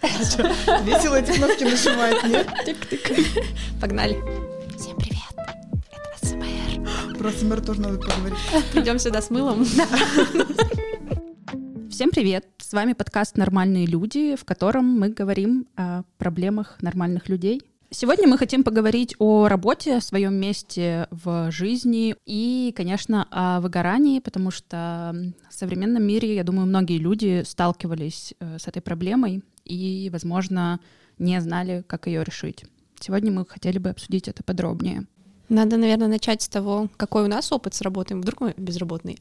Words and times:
Весело 0.00 1.16
эти 1.16 1.32
кнопки 1.32 1.64
нажимать, 1.64 2.24
нет? 2.24 2.48
Тик-тик. 2.64 3.36
Погнали. 3.80 4.16
Всем 4.78 4.96
привет. 4.96 5.18
Это 5.92 6.26
СМР. 6.26 7.18
Про 7.18 7.30
СМР 7.30 7.60
тоже 7.60 7.82
надо 7.82 7.98
поговорить. 7.98 8.38
Придем 8.72 8.98
сюда 8.98 9.20
с 9.20 9.28
мылом. 9.28 9.62
Всем 11.90 12.10
привет! 12.12 12.46
С 12.56 12.72
вами 12.72 12.94
подкаст 12.94 13.36
«Нормальные 13.36 13.84
люди», 13.84 14.36
в 14.36 14.46
котором 14.46 14.86
мы 14.86 15.10
говорим 15.10 15.68
о 15.76 16.04
проблемах 16.16 16.78
нормальных 16.80 17.28
людей. 17.28 17.60
Сегодня 17.90 18.26
мы 18.26 18.38
хотим 18.38 18.64
поговорить 18.64 19.14
о 19.18 19.48
работе, 19.48 19.96
о 19.96 20.00
своем 20.00 20.32
месте 20.34 21.08
в 21.10 21.50
жизни 21.50 22.16
и, 22.24 22.72
конечно, 22.74 23.28
о 23.30 23.60
выгорании, 23.60 24.20
потому 24.20 24.50
что 24.50 25.14
в 25.50 25.54
современном 25.54 26.04
мире, 26.04 26.36
я 26.36 26.44
думаю, 26.44 26.66
многие 26.66 26.96
люди 26.96 27.42
сталкивались 27.44 28.32
э, 28.40 28.56
с 28.58 28.66
этой 28.66 28.80
проблемой 28.80 29.42
и, 29.70 30.10
возможно, 30.10 30.80
не 31.18 31.40
знали, 31.40 31.84
как 31.86 32.06
ее 32.06 32.24
решить. 32.24 32.64
Сегодня 32.98 33.32
мы 33.32 33.46
хотели 33.46 33.78
бы 33.78 33.90
обсудить 33.90 34.28
это 34.28 34.42
подробнее. 34.42 35.06
Надо, 35.48 35.76
наверное, 35.76 36.08
начать 36.08 36.42
с 36.42 36.48
того, 36.48 36.88
какой 36.96 37.24
у 37.24 37.28
нас 37.28 37.50
опыт 37.52 37.74
с 37.74 37.82
работой. 37.82 38.16
Вдруг 38.16 38.40
мы 38.40 38.54
безработные? 38.56 39.16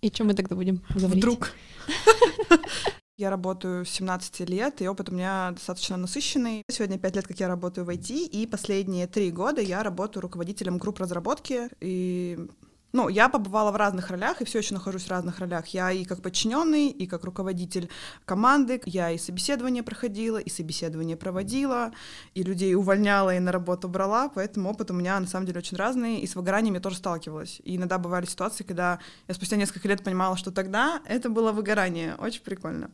И 0.00 0.10
чем 0.10 0.28
мы 0.28 0.34
тогда 0.34 0.56
будем 0.56 0.82
говорить? 0.94 1.16
Вдруг. 1.16 1.52
Я 3.16 3.30
работаю 3.30 3.84
с 3.84 3.90
17 3.90 4.48
лет, 4.48 4.82
и 4.82 4.88
опыт 4.88 5.08
у 5.08 5.14
меня 5.14 5.52
достаточно 5.52 5.96
насыщенный. 5.96 6.62
Сегодня 6.68 6.98
5 6.98 7.16
лет, 7.16 7.26
как 7.28 7.38
я 7.38 7.46
работаю 7.46 7.84
в 7.84 7.90
IT, 7.90 8.12
и 8.12 8.44
последние 8.48 9.06
3 9.06 9.30
года 9.30 9.60
я 9.60 9.84
работаю 9.84 10.22
руководителем 10.22 10.78
групп 10.78 10.98
разработки, 10.98 11.68
и 11.80 12.48
ну, 12.94 13.08
я 13.08 13.28
побывала 13.28 13.72
в 13.72 13.76
разных 13.76 14.08
ролях 14.08 14.40
и 14.40 14.44
все 14.44 14.58
еще 14.58 14.72
нахожусь 14.72 15.02
в 15.02 15.10
разных 15.10 15.40
ролях. 15.40 15.66
Я 15.66 15.90
и 15.90 16.04
как 16.04 16.22
подчиненный, 16.22 16.90
и 16.90 17.08
как 17.08 17.24
руководитель 17.24 17.90
команды. 18.24 18.80
Я 18.86 19.10
и 19.10 19.18
собеседование 19.18 19.82
проходила, 19.82 20.38
и 20.38 20.48
собеседование 20.48 21.16
проводила, 21.16 21.90
и 22.34 22.44
людей 22.44 22.76
увольняла, 22.76 23.34
и 23.34 23.40
на 23.40 23.50
работу 23.50 23.88
брала. 23.88 24.28
Поэтому 24.28 24.70
опыт 24.70 24.92
у 24.92 24.94
меня 24.94 25.18
на 25.18 25.26
самом 25.26 25.44
деле 25.44 25.58
очень 25.58 25.76
разный. 25.76 26.20
И 26.20 26.26
с 26.28 26.36
выгоранием 26.36 26.74
я 26.74 26.80
тоже 26.80 26.96
сталкивалась. 26.96 27.60
И 27.64 27.74
иногда 27.74 27.98
бывали 27.98 28.26
ситуации, 28.26 28.62
когда 28.62 29.00
я 29.26 29.34
спустя 29.34 29.56
несколько 29.56 29.88
лет 29.88 30.04
понимала, 30.04 30.36
что 30.36 30.52
тогда 30.52 31.02
это 31.04 31.28
было 31.28 31.50
выгорание. 31.50 32.14
Очень 32.18 32.42
прикольно. 32.42 32.92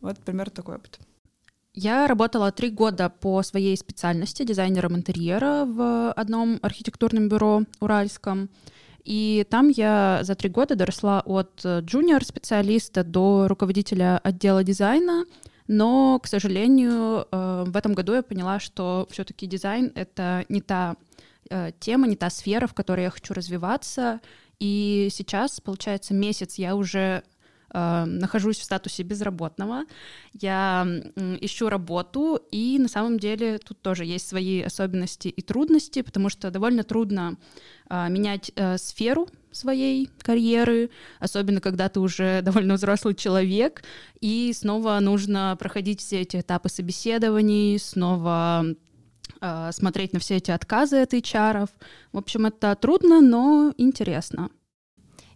Вот 0.00 0.18
примерно 0.20 0.52
такой 0.52 0.76
опыт. 0.76 0.98
Я 1.74 2.06
работала 2.06 2.52
три 2.52 2.70
года 2.70 3.10
по 3.10 3.42
своей 3.42 3.76
специальности 3.76 4.44
дизайнером 4.44 4.96
интерьера 4.96 5.66
в 5.66 6.12
одном 6.12 6.58
архитектурном 6.62 7.28
бюро 7.28 7.64
уральском. 7.80 8.48
И 9.04 9.46
там 9.50 9.68
я 9.68 10.20
за 10.22 10.34
три 10.34 10.48
года 10.48 10.76
доросла 10.76 11.22
от 11.24 11.64
джуниор-специалиста 11.64 13.04
до 13.04 13.48
руководителя 13.48 14.18
отдела 14.18 14.62
дизайна, 14.62 15.24
но, 15.68 16.18
к 16.18 16.26
сожалению, 16.26 17.26
э, 17.30 17.64
в 17.66 17.76
этом 17.76 17.94
году 17.94 18.14
я 18.14 18.22
поняла, 18.22 18.60
что 18.60 19.06
все-таки 19.10 19.46
дизайн— 19.46 19.92
это 19.94 20.44
не 20.48 20.60
та 20.60 20.96
э, 21.50 21.72
тема, 21.78 22.06
не 22.06 22.16
та 22.16 22.30
сфера, 22.30 22.66
в 22.66 22.74
которой 22.74 23.04
я 23.04 23.10
хочу 23.10 23.34
развиваться. 23.34 24.20
И 24.58 25.08
сейчас, 25.10 25.60
получается, 25.60 26.14
месяц 26.14 26.56
я 26.56 26.76
уже 26.76 27.22
э, 27.72 28.04
нахожусь 28.04 28.58
в 28.58 28.64
статусе 28.64 29.02
безработного, 29.02 29.84
я 30.32 30.86
ищу 31.40 31.68
работу, 31.68 32.40
и 32.50 32.78
на 32.78 32.88
самом 32.88 33.18
деле 33.18 33.58
тут 33.58 33.80
тоже 33.80 34.04
есть 34.04 34.28
свои 34.28 34.62
особенности 34.62 35.28
и 35.28 35.42
трудности, 35.42 36.02
потому 36.02 36.28
что 36.28 36.50
довольно 36.50 36.84
трудно 36.84 37.36
э, 37.88 38.08
менять 38.08 38.52
э, 38.56 38.78
сферу 38.78 39.28
своей 39.52 40.08
карьеры, 40.22 40.90
особенно 41.20 41.60
когда 41.60 41.88
ты 41.88 42.00
уже 42.00 42.40
довольно 42.42 42.74
взрослый 42.74 43.14
человек, 43.14 43.82
и 44.20 44.52
снова 44.54 44.98
нужно 45.00 45.56
проходить 45.58 46.00
все 46.00 46.20
эти 46.20 46.40
этапы 46.40 46.68
собеседований, 46.68 47.78
снова 47.78 48.64
э, 49.40 49.70
смотреть 49.72 50.12
на 50.12 50.18
все 50.18 50.36
эти 50.36 50.50
отказы 50.50 51.02
от 51.02 51.14
HR. 51.14 51.68
В 52.12 52.18
общем, 52.18 52.46
это 52.46 52.74
трудно, 52.74 53.20
но 53.20 53.72
интересно. 53.76 54.50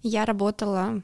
Я 0.02 0.24
работала 0.24 1.02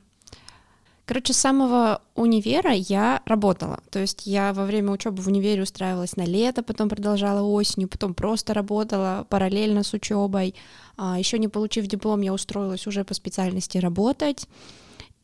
Короче, 1.04 1.32
с 1.32 1.38
самого 1.38 2.00
универа 2.14 2.72
я 2.72 3.22
работала. 3.26 3.80
То 3.90 3.98
есть 3.98 4.24
я 4.24 4.52
во 4.52 4.64
время 4.64 4.92
учебы 4.92 5.20
в 5.20 5.26
универе 5.26 5.62
устраивалась 5.62 6.16
на 6.16 6.24
лето, 6.24 6.62
потом 6.62 6.88
продолжала 6.88 7.42
осенью, 7.42 7.88
потом 7.88 8.14
просто 8.14 8.54
работала 8.54 9.26
параллельно 9.28 9.82
с 9.82 9.92
учебой. 9.92 10.54
А, 10.96 11.18
еще 11.18 11.38
не 11.38 11.48
получив 11.48 11.88
диплом, 11.88 12.20
я 12.20 12.32
устроилась 12.32 12.86
уже 12.86 13.04
по 13.04 13.14
специальности 13.14 13.78
работать. 13.78 14.46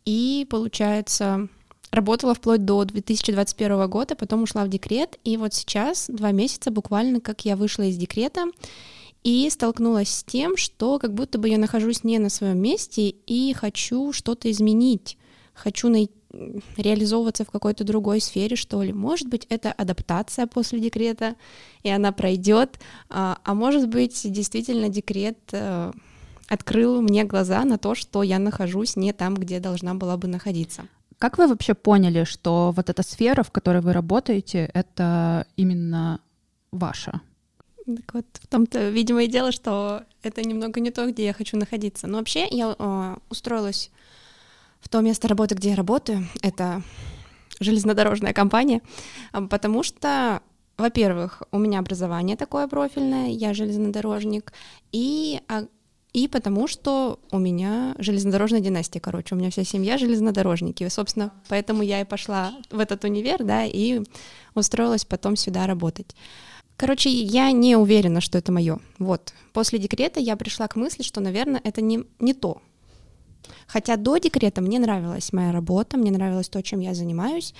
И, 0.04 0.48
получается, 0.50 1.48
работала 1.92 2.34
вплоть 2.34 2.64
до 2.64 2.84
2021 2.84 3.88
года, 3.88 4.16
потом 4.16 4.42
ушла 4.42 4.64
в 4.64 4.68
декрет. 4.68 5.16
И 5.22 5.36
вот 5.36 5.54
сейчас, 5.54 6.06
два 6.08 6.32
месяца 6.32 6.72
буквально, 6.72 7.20
как 7.20 7.44
я 7.44 7.54
вышла 7.54 7.84
из 7.84 7.96
декрета, 7.96 8.46
и 9.22 9.48
столкнулась 9.48 10.10
с 10.10 10.24
тем, 10.24 10.56
что 10.56 10.98
как 10.98 11.14
будто 11.14 11.38
бы 11.38 11.48
я 11.48 11.58
нахожусь 11.58 12.02
не 12.02 12.18
на 12.18 12.30
своем 12.30 12.58
месте 12.58 13.10
и 13.10 13.52
хочу 13.52 14.12
что-то 14.12 14.50
изменить 14.50 15.16
хочу 15.58 15.88
най- 15.88 16.10
реализовываться 16.76 17.44
в 17.44 17.50
какой-то 17.50 17.84
другой 17.84 18.20
сфере, 18.20 18.56
что 18.56 18.82
ли. 18.82 18.92
Может 18.92 19.28
быть, 19.28 19.46
это 19.48 19.72
адаптация 19.72 20.46
после 20.46 20.80
декрета, 20.80 21.36
и 21.82 21.88
она 21.88 22.12
пройдет, 22.12 22.78
а, 23.08 23.38
а 23.44 23.54
может 23.54 23.88
быть, 23.88 24.30
действительно 24.30 24.88
декрет 24.88 25.38
э, 25.52 25.92
открыл 26.48 27.00
мне 27.02 27.24
глаза 27.24 27.64
на 27.64 27.78
то, 27.78 27.94
что 27.94 28.22
я 28.22 28.38
нахожусь 28.38 28.96
не 28.96 29.12
там, 29.12 29.34
где 29.34 29.60
должна 29.60 29.94
была 29.94 30.16
бы 30.16 30.28
находиться. 30.28 30.86
Как 31.18 31.38
вы 31.38 31.48
вообще 31.48 31.74
поняли, 31.74 32.24
что 32.24 32.72
вот 32.76 32.90
эта 32.90 33.02
сфера, 33.02 33.42
в 33.42 33.50
которой 33.50 33.82
вы 33.82 33.92
работаете, 33.92 34.70
это 34.72 35.46
именно 35.56 36.20
ваша? 36.70 37.20
Так 37.86 38.14
вот, 38.14 38.26
в 38.34 38.46
том-то, 38.46 38.90
видимо, 38.90 39.24
и 39.24 39.28
дело, 39.28 39.50
что 39.50 40.04
это 40.22 40.42
немного 40.42 40.78
не 40.80 40.90
то, 40.90 41.10
где 41.10 41.24
я 41.24 41.32
хочу 41.32 41.56
находиться. 41.56 42.06
Но 42.06 42.18
вообще 42.18 42.46
я 42.50 42.76
э, 42.78 43.16
устроилась 43.30 43.90
в 44.80 44.88
то 44.88 45.00
место 45.00 45.28
работы, 45.28 45.54
где 45.54 45.70
я 45.70 45.76
работаю, 45.76 46.26
это 46.42 46.82
железнодорожная 47.60 48.32
компания, 48.32 48.82
потому 49.32 49.82
что, 49.82 50.42
во-первых, 50.76 51.42
у 51.50 51.58
меня 51.58 51.80
образование 51.80 52.36
такое 52.36 52.68
профильное, 52.68 53.28
я 53.28 53.54
железнодорожник, 53.54 54.52
и, 54.92 55.40
а, 55.48 55.64
и 56.12 56.28
потому 56.28 56.68
что 56.68 57.18
у 57.30 57.38
меня 57.38 57.94
железнодорожная 57.98 58.60
династия, 58.60 59.00
короче, 59.00 59.34
у 59.34 59.38
меня 59.38 59.50
вся 59.50 59.64
семья 59.64 59.98
железнодорожники, 59.98 60.84
и, 60.84 60.88
собственно, 60.88 61.32
поэтому 61.48 61.82
я 61.82 62.00
и 62.00 62.04
пошла 62.04 62.54
в 62.70 62.78
этот 62.78 63.04
универ, 63.04 63.42
да, 63.42 63.64
и 63.64 64.02
устроилась 64.54 65.04
потом 65.04 65.36
сюда 65.36 65.66
работать. 65.66 66.14
Короче, 66.76 67.10
я 67.10 67.50
не 67.50 67.74
уверена, 67.74 68.20
что 68.20 68.38
это 68.38 68.52
мое. 68.52 68.78
Вот. 69.00 69.34
После 69.52 69.80
декрета 69.80 70.20
я 70.20 70.36
пришла 70.36 70.68
к 70.68 70.76
мысли, 70.76 71.02
что, 71.02 71.20
наверное, 71.20 71.60
это 71.64 71.80
не, 71.80 72.04
не 72.20 72.34
то, 72.34 72.62
Хотя 73.66 73.96
до 73.96 74.18
декрета 74.18 74.60
мне 74.60 74.78
нравилась 74.78 75.32
моя 75.32 75.52
работа, 75.52 75.96
мне 75.96 76.10
нравилось 76.10 76.48
то, 76.48 76.62
чем 76.62 76.80
я 76.80 76.94
занимаюсь, 76.94 77.54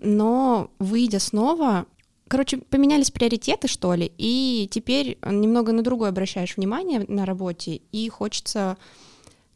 но 0.00 0.70
выйдя 0.78 1.18
снова, 1.18 1.86
короче, 2.28 2.58
поменялись 2.58 3.10
приоритеты, 3.10 3.68
что 3.68 3.94
ли, 3.94 4.10
и 4.18 4.68
теперь 4.70 5.18
немного 5.24 5.72
на 5.72 5.82
другое 5.82 6.08
обращаешь 6.08 6.56
внимание 6.56 7.04
на 7.08 7.26
работе, 7.26 7.80
и 7.92 8.08
хочется 8.08 8.76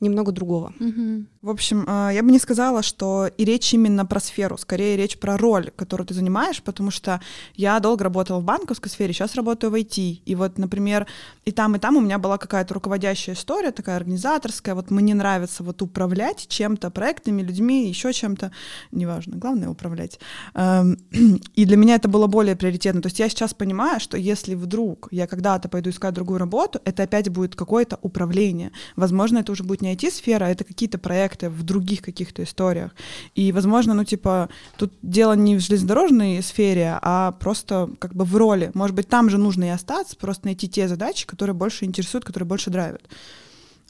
немного 0.00 0.32
другого. 0.32 0.72
Угу. 0.78 1.24
В 1.46 1.50
общем, 1.50 1.84
э, 1.86 2.10
я 2.12 2.24
бы 2.24 2.32
не 2.32 2.40
сказала, 2.40 2.82
что 2.82 3.28
и 3.28 3.44
речь 3.44 3.72
именно 3.72 4.04
про 4.04 4.18
сферу, 4.18 4.58
скорее 4.58 4.96
речь 4.96 5.16
про 5.16 5.36
роль, 5.36 5.70
которую 5.76 6.04
ты 6.04 6.12
занимаешь, 6.12 6.60
потому 6.60 6.90
что 6.90 7.20
я 7.54 7.78
долго 7.78 8.02
работала 8.02 8.40
в 8.40 8.42
банковской 8.42 8.90
сфере, 8.90 9.12
сейчас 9.12 9.36
работаю 9.36 9.70
в 9.70 9.76
IT. 9.76 10.22
И 10.26 10.34
вот, 10.34 10.58
например, 10.58 11.06
и 11.44 11.52
там, 11.52 11.76
и 11.76 11.78
там 11.78 11.96
у 11.96 12.00
меня 12.00 12.18
была 12.18 12.36
какая-то 12.36 12.74
руководящая 12.74 13.36
история, 13.36 13.70
такая 13.70 13.94
организаторская. 13.94 14.74
Вот 14.74 14.90
мне 14.90 15.14
нравится 15.14 15.62
вот 15.62 15.80
управлять 15.82 16.48
чем-то, 16.48 16.90
проектами, 16.90 17.42
людьми, 17.42 17.88
еще 17.88 18.12
чем-то, 18.12 18.50
неважно, 18.90 19.36
главное 19.36 19.68
управлять. 19.68 20.18
Эм, 20.54 20.98
и 21.54 21.64
для 21.64 21.76
меня 21.76 21.94
это 21.94 22.08
было 22.08 22.26
более 22.26 22.56
приоритетно. 22.56 23.02
То 23.02 23.06
есть 23.06 23.20
я 23.20 23.28
сейчас 23.28 23.54
понимаю, 23.54 24.00
что 24.00 24.16
если 24.16 24.56
вдруг 24.56 25.06
я 25.12 25.28
когда-то 25.28 25.68
пойду 25.68 25.90
искать 25.90 26.12
другую 26.12 26.40
работу, 26.40 26.80
это 26.84 27.04
опять 27.04 27.28
будет 27.28 27.54
какое-то 27.54 28.00
управление. 28.02 28.72
Возможно, 28.96 29.38
это 29.38 29.52
уже 29.52 29.62
будет 29.62 29.80
не 29.80 29.94
IT-сфера, 29.94 30.46
а 30.46 30.48
это 30.48 30.64
какие-то 30.64 30.98
проекты 30.98 31.35
в 31.44 31.62
других 31.62 32.02
каких-то 32.02 32.42
историях. 32.42 32.94
И, 33.34 33.52
возможно, 33.52 33.94
ну, 33.94 34.04
типа, 34.04 34.48
тут 34.76 34.92
дело 35.02 35.34
не 35.34 35.56
в 35.56 35.60
железнодорожной 35.60 36.42
сфере, 36.42 36.98
а 37.02 37.32
просто 37.32 37.90
как 37.98 38.14
бы 38.14 38.24
в 38.24 38.36
роли. 38.36 38.70
Может 38.74 38.96
быть, 38.96 39.08
там 39.08 39.30
же 39.30 39.38
нужно 39.38 39.64
и 39.64 39.68
остаться, 39.68 40.16
просто 40.16 40.46
найти 40.46 40.68
те 40.68 40.88
задачи, 40.88 41.26
которые 41.26 41.54
больше 41.54 41.84
интересуют, 41.84 42.24
которые 42.24 42.46
больше 42.46 42.70
драйвят. 42.70 43.02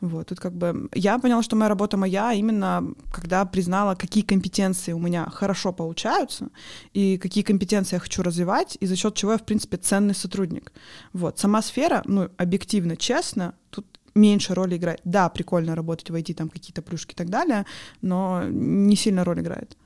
Вот, 0.00 0.26
тут 0.26 0.40
как 0.40 0.52
бы 0.52 0.88
я 0.94 1.18
поняла, 1.18 1.42
что 1.42 1.56
моя 1.56 1.70
работа 1.70 1.96
моя 1.96 2.32
именно 2.34 2.84
когда 3.12 3.46
признала, 3.46 3.94
какие 3.94 4.22
компетенции 4.22 4.92
у 4.92 4.98
меня 4.98 5.26
хорошо 5.30 5.72
получаются 5.72 6.48
и 6.92 7.16
какие 7.16 7.42
компетенции 7.42 7.96
я 7.96 8.00
хочу 8.00 8.22
развивать, 8.22 8.76
и 8.80 8.86
за 8.86 8.94
счет 8.94 9.14
чего 9.14 9.32
я, 9.32 9.38
в 9.38 9.44
принципе, 9.44 9.78
ценный 9.78 10.14
сотрудник. 10.14 10.72
Вот, 11.14 11.38
сама 11.38 11.62
сфера, 11.62 12.02
ну, 12.04 12.28
объективно, 12.36 12.96
честно, 12.96 13.54
тут 13.70 13.86
меньше 14.16 14.54
роли 14.54 14.76
играет. 14.76 15.00
Да, 15.04 15.28
прикольно 15.28 15.76
работать 15.76 16.10
в 16.10 16.14
IT, 16.14 16.34
там 16.34 16.48
какие-то 16.48 16.82
плюшки 16.82 17.12
и 17.12 17.16
так 17.16 17.28
далее, 17.28 17.66
но 18.00 18.44
не 18.44 18.96
сильно 18.96 19.24
роль 19.24 19.40
играет. 19.40 19.76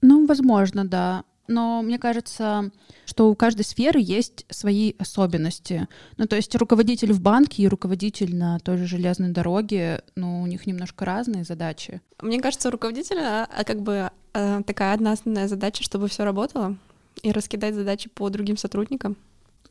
Ну, 0.00 0.26
возможно, 0.26 0.84
да. 0.86 1.24
но 1.48 1.82
мне 1.82 1.98
кажется, 1.98 2.70
что 3.06 3.30
у 3.30 3.34
каждой 3.34 3.64
сферы 3.64 4.00
есть 4.00 4.46
свои 4.50 4.94
особенности. 4.98 5.88
Ну, 6.16 6.26
то 6.26 6.36
есть 6.36 6.54
руководитель 6.54 7.12
в 7.12 7.20
банке 7.20 7.62
и 7.62 7.68
руководитель 7.68 8.36
на 8.36 8.58
той 8.60 8.76
же 8.78 8.86
железной 8.86 9.30
дороге, 9.30 10.02
ну, 10.14 10.42
у 10.42 10.46
них 10.46 10.66
немножко 10.66 11.04
разные 11.04 11.44
задачи. 11.44 12.00
Мне 12.22 12.40
кажется, 12.40 12.68
у 12.68 12.72
руководителя 12.72 13.46
а, 13.50 13.64
как 13.64 13.80
бы 13.80 14.10
а, 14.32 14.62
такая 14.62 14.94
одна 14.94 15.12
основная 15.12 15.48
задача, 15.48 15.82
чтобы 15.82 16.08
все 16.08 16.24
работало, 16.24 16.76
и 17.22 17.32
раскидать 17.32 17.74
задачи 17.74 18.10
по 18.10 18.28
другим 18.28 18.56
сотрудникам. 18.56 19.16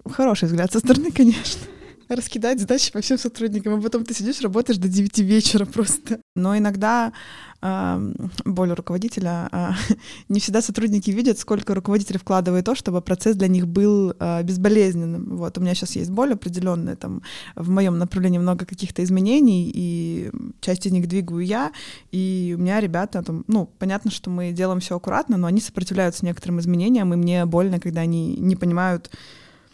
Хороший 0.09 0.45
взгляд 0.45 0.71
со 0.71 0.79
стороны, 0.79 1.11
конечно 1.15 1.61
раскидать 2.09 2.59
задачи 2.59 2.91
по 2.91 3.01
всем 3.01 3.17
сотрудникам, 3.17 3.75
а 3.75 3.81
потом 3.81 4.05
ты 4.05 4.13
сидишь, 4.13 4.41
работаешь 4.41 4.77
до 4.79 4.87
9 4.87 5.19
вечера 5.19 5.65
просто. 5.65 6.19
Но 6.35 6.57
иногда 6.57 7.13
э, 7.61 8.13
боль 8.45 8.71
руководителя, 8.71 9.49
э, 9.51 9.69
не 10.29 10.39
всегда 10.39 10.61
сотрудники 10.61 11.11
видят, 11.11 11.39
сколько 11.39 11.73
руководитель 11.73 12.17
вкладывает 12.17 12.65
то, 12.65 12.75
чтобы 12.75 13.01
процесс 13.01 13.35
для 13.35 13.47
них 13.47 13.67
был 13.67 14.13
э, 14.19 14.43
безболезненным. 14.43 15.37
Вот 15.37 15.57
у 15.57 15.61
меня 15.61 15.73
сейчас 15.75 15.95
есть 15.95 16.11
боль 16.11 16.33
определенная, 16.33 16.95
там 16.95 17.21
в 17.55 17.69
моем 17.69 17.97
направлении 17.97 18.39
много 18.39 18.65
каких-то 18.65 19.03
изменений, 19.03 19.71
и 19.73 20.31
часть 20.61 20.85
из 20.85 20.91
них 20.91 21.07
двигаю 21.07 21.45
я, 21.45 21.71
и 22.11 22.55
у 22.57 22.61
меня 22.61 22.79
ребята, 22.79 23.23
там, 23.23 23.43
ну, 23.47 23.69
понятно, 23.79 24.11
что 24.11 24.29
мы 24.29 24.51
делаем 24.51 24.79
все 24.79 24.95
аккуратно, 24.97 25.37
но 25.37 25.47
они 25.47 25.61
сопротивляются 25.61 26.25
некоторым 26.25 26.59
изменениям, 26.59 27.13
и 27.13 27.17
мне 27.17 27.45
больно, 27.45 27.79
когда 27.79 28.01
они 28.01 28.35
не 28.37 28.55
понимают, 28.55 29.09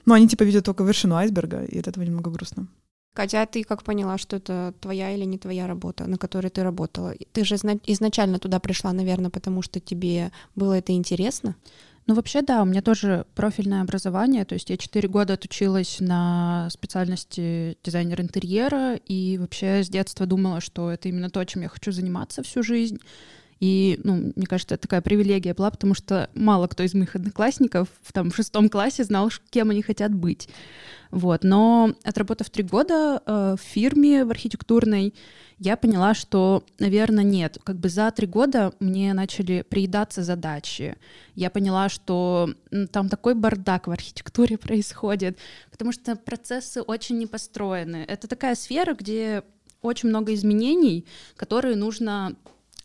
ну, 0.05 0.13
они 0.13 0.27
типа 0.27 0.43
видят 0.43 0.65
только 0.65 0.83
вершину 0.83 1.15
айсберга, 1.15 1.63
и 1.63 1.79
от 1.79 1.87
этого 1.87 2.03
немного 2.03 2.29
грустно. 2.29 2.67
Катя, 3.15 3.41
а 3.41 3.45
ты 3.45 3.63
как 3.63 3.83
поняла, 3.83 4.17
что 4.17 4.37
это 4.37 4.73
твоя 4.79 5.11
или 5.11 5.25
не 5.25 5.37
твоя 5.37 5.67
работа, 5.67 6.05
на 6.05 6.17
которой 6.17 6.49
ты 6.49 6.63
работала? 6.63 7.13
Ты 7.33 7.43
же 7.43 7.55
изначально 7.55 8.39
туда 8.39 8.59
пришла, 8.59 8.93
наверное, 8.93 9.29
потому 9.29 9.61
что 9.61 9.79
тебе 9.79 10.31
было 10.55 10.77
это 10.77 10.93
интересно? 10.93 11.55
Ну, 12.05 12.15
вообще, 12.15 12.41
да, 12.41 12.61
у 12.61 12.65
меня 12.65 12.81
тоже 12.81 13.25
профильное 13.35 13.81
образование, 13.81 14.45
то 14.45 14.53
есть 14.53 14.69
я 14.69 14.77
четыре 14.77 15.07
года 15.07 15.33
отучилась 15.33 15.97
на 15.99 16.67
специальности 16.71 17.77
дизайнер 17.83 18.21
интерьера, 18.21 18.95
и 18.95 19.37
вообще 19.37 19.83
с 19.83 19.89
детства 19.89 20.25
думала, 20.25 20.59
что 20.61 20.89
это 20.89 21.09
именно 21.09 21.29
то, 21.29 21.43
чем 21.45 21.61
я 21.61 21.69
хочу 21.69 21.91
заниматься 21.91 22.41
всю 22.41 22.63
жизнь. 22.63 22.99
И, 23.59 23.99
ну, 24.03 24.31
мне 24.35 24.45
кажется, 24.45 24.75
это 24.75 24.83
такая 24.83 25.01
привилегия 25.01 25.53
была, 25.53 25.69
потому 25.69 25.93
что 25.93 26.29
мало 26.33 26.67
кто 26.67 26.83
из 26.83 26.93
моих 26.93 27.15
одноклассников 27.15 27.89
в, 28.01 28.13
там, 28.13 28.31
в 28.31 28.35
шестом 28.35 28.69
классе 28.69 29.03
знал, 29.03 29.29
кем 29.49 29.69
они 29.69 29.81
хотят 29.81 30.13
быть. 30.13 30.47
Вот. 31.11 31.43
Но 31.43 31.93
отработав 32.03 32.49
три 32.49 32.63
года 32.63 33.21
э, 33.25 33.55
в 33.59 33.61
фирме 33.61 34.23
в 34.23 34.29
архитектурной, 34.29 35.13
я 35.57 35.75
поняла, 35.75 36.13
что, 36.13 36.63
наверное, 36.77 37.23
нет. 37.25 37.57
Как 37.63 37.77
бы 37.77 37.89
за 37.89 38.09
три 38.11 38.27
года 38.27 38.73
мне 38.79 39.13
начали 39.13 39.65
приедаться 39.67 40.23
задачи. 40.23 40.95
Я 41.35 41.49
поняла, 41.49 41.89
что 41.89 42.53
там 42.91 43.09
такой 43.09 43.33
бардак 43.33 43.87
в 43.87 43.91
архитектуре 43.91 44.57
происходит, 44.59 45.37
потому 45.69 45.91
что 45.91 46.15
процессы 46.15 46.81
очень 46.81 47.17
не 47.17 47.27
построены. 47.27 48.05
Это 48.07 48.27
такая 48.27 48.55
сфера, 48.55 48.93
где 48.93 49.43
очень 49.81 50.09
много 50.09 50.33
изменений, 50.33 51.05
которые 51.35 51.75
нужно 51.75 52.35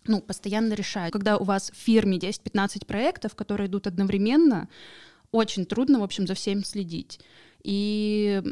ну, 0.07 0.21
постоянно 0.21 0.75
решать. 0.75 1.13
Когда 1.13 1.37
у 1.37 1.45
вас 1.45 1.71
в 1.71 1.77
фирме 1.77 2.19
10-15 2.19 2.87
проектов, 2.87 3.35
которые 3.35 3.69
идут 3.69 3.87
одновременно, 3.87 4.69
очень 5.31 5.67
трудно, 5.67 6.01
в 6.01 6.03
общем, 6.03 6.27
за 6.27 6.35
всем 6.35 6.65
следить. 6.65 7.21
И 7.63 8.43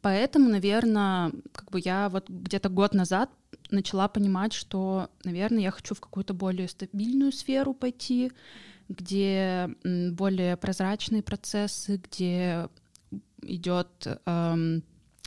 поэтому, 0.00 0.50
наверное, 0.50 1.32
как 1.52 1.70
бы 1.70 1.80
я 1.82 2.08
вот 2.08 2.28
где-то 2.28 2.68
год 2.68 2.94
назад 2.94 3.30
начала 3.70 4.08
понимать, 4.08 4.52
что, 4.52 5.08
наверное, 5.24 5.62
я 5.62 5.70
хочу 5.70 5.94
в 5.94 6.00
какую-то 6.00 6.34
более 6.34 6.68
стабильную 6.68 7.32
сферу 7.32 7.74
пойти, 7.74 8.32
где 8.88 9.70
более 9.84 10.56
прозрачные 10.56 11.22
процессы, 11.22 12.02
где 12.02 12.68
идет 13.42 14.06
эм, 14.26 14.82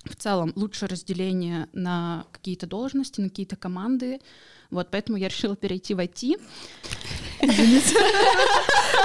в 0.06 0.16
целом 0.16 0.52
лучше 0.56 0.88
разделение 0.88 1.70
на 1.74 2.26
какие-то 2.32 2.68
должности, 2.68 3.22
на 3.22 3.30
какие-то 3.30 3.56
команды, 3.56 4.20
вот, 4.74 4.88
поэтому 4.92 5.18
я 5.18 5.28
решила 5.28 5.56
перейти 5.56 5.94
в 5.94 6.00
IT. 6.00 6.40
Извините. 7.42 7.96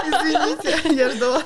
Извините, 0.07 0.97
я 0.97 1.11
ждала. 1.11 1.43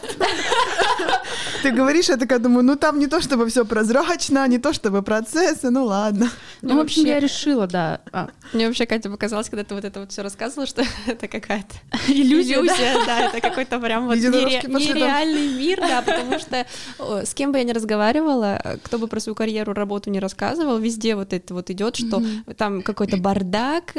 Ты 1.63 1.71
говоришь, 1.71 2.09
я 2.09 2.17
такая 2.17 2.39
думаю, 2.39 2.65
ну 2.65 2.77
там 2.77 2.99
не 2.99 3.07
то 3.07 3.21
чтобы 3.21 3.49
все 3.49 3.65
прозрачно, 3.65 4.47
не 4.49 4.59
то 4.59 4.73
чтобы 4.73 5.03
процессы, 5.03 5.71
ну 5.71 5.85
ладно. 5.85 6.31
Ну, 6.61 6.77
в 6.77 6.81
общем, 6.81 7.05
я 7.05 7.21
решила, 7.21 7.67
да. 7.67 8.01
А. 8.13 8.29
Мне 8.53 8.67
вообще, 8.67 8.85
Катя, 8.87 9.11
показалось, 9.11 9.49
когда 9.49 9.65
ты 9.65 9.75
вот 9.75 9.85
это 9.85 10.01
вот 10.01 10.13
все 10.13 10.23
рассказывала, 10.23 10.67
что 10.67 10.83
это 11.07 11.29
какая-то 11.29 11.75
иллюзия, 12.09 12.63
да, 13.07 13.29
это 13.29 13.41
какой-то 13.41 13.79
прям 13.79 14.07
вот 14.07 14.17
нереальный 14.17 15.55
мир, 15.55 15.81
да, 15.81 16.03
потому 16.03 16.39
что 16.39 16.67
с 17.25 17.35
кем 17.35 17.53
бы 17.53 17.59
я 17.59 17.65
ни 17.65 17.73
разговаривала, 17.73 18.79
кто 18.83 18.99
бы 18.99 19.09
про 19.09 19.21
свою 19.21 19.35
карьеру, 19.35 19.73
работу 19.73 20.11
не 20.11 20.21
рассказывал, 20.21 20.79
везде 20.79 21.15
вот 21.15 21.33
это 21.33 21.55
вот 21.55 21.71
идет, 21.71 21.97
что 21.97 22.23
там 22.57 22.83
какой-то 22.83 23.17
бардак, 23.17 23.93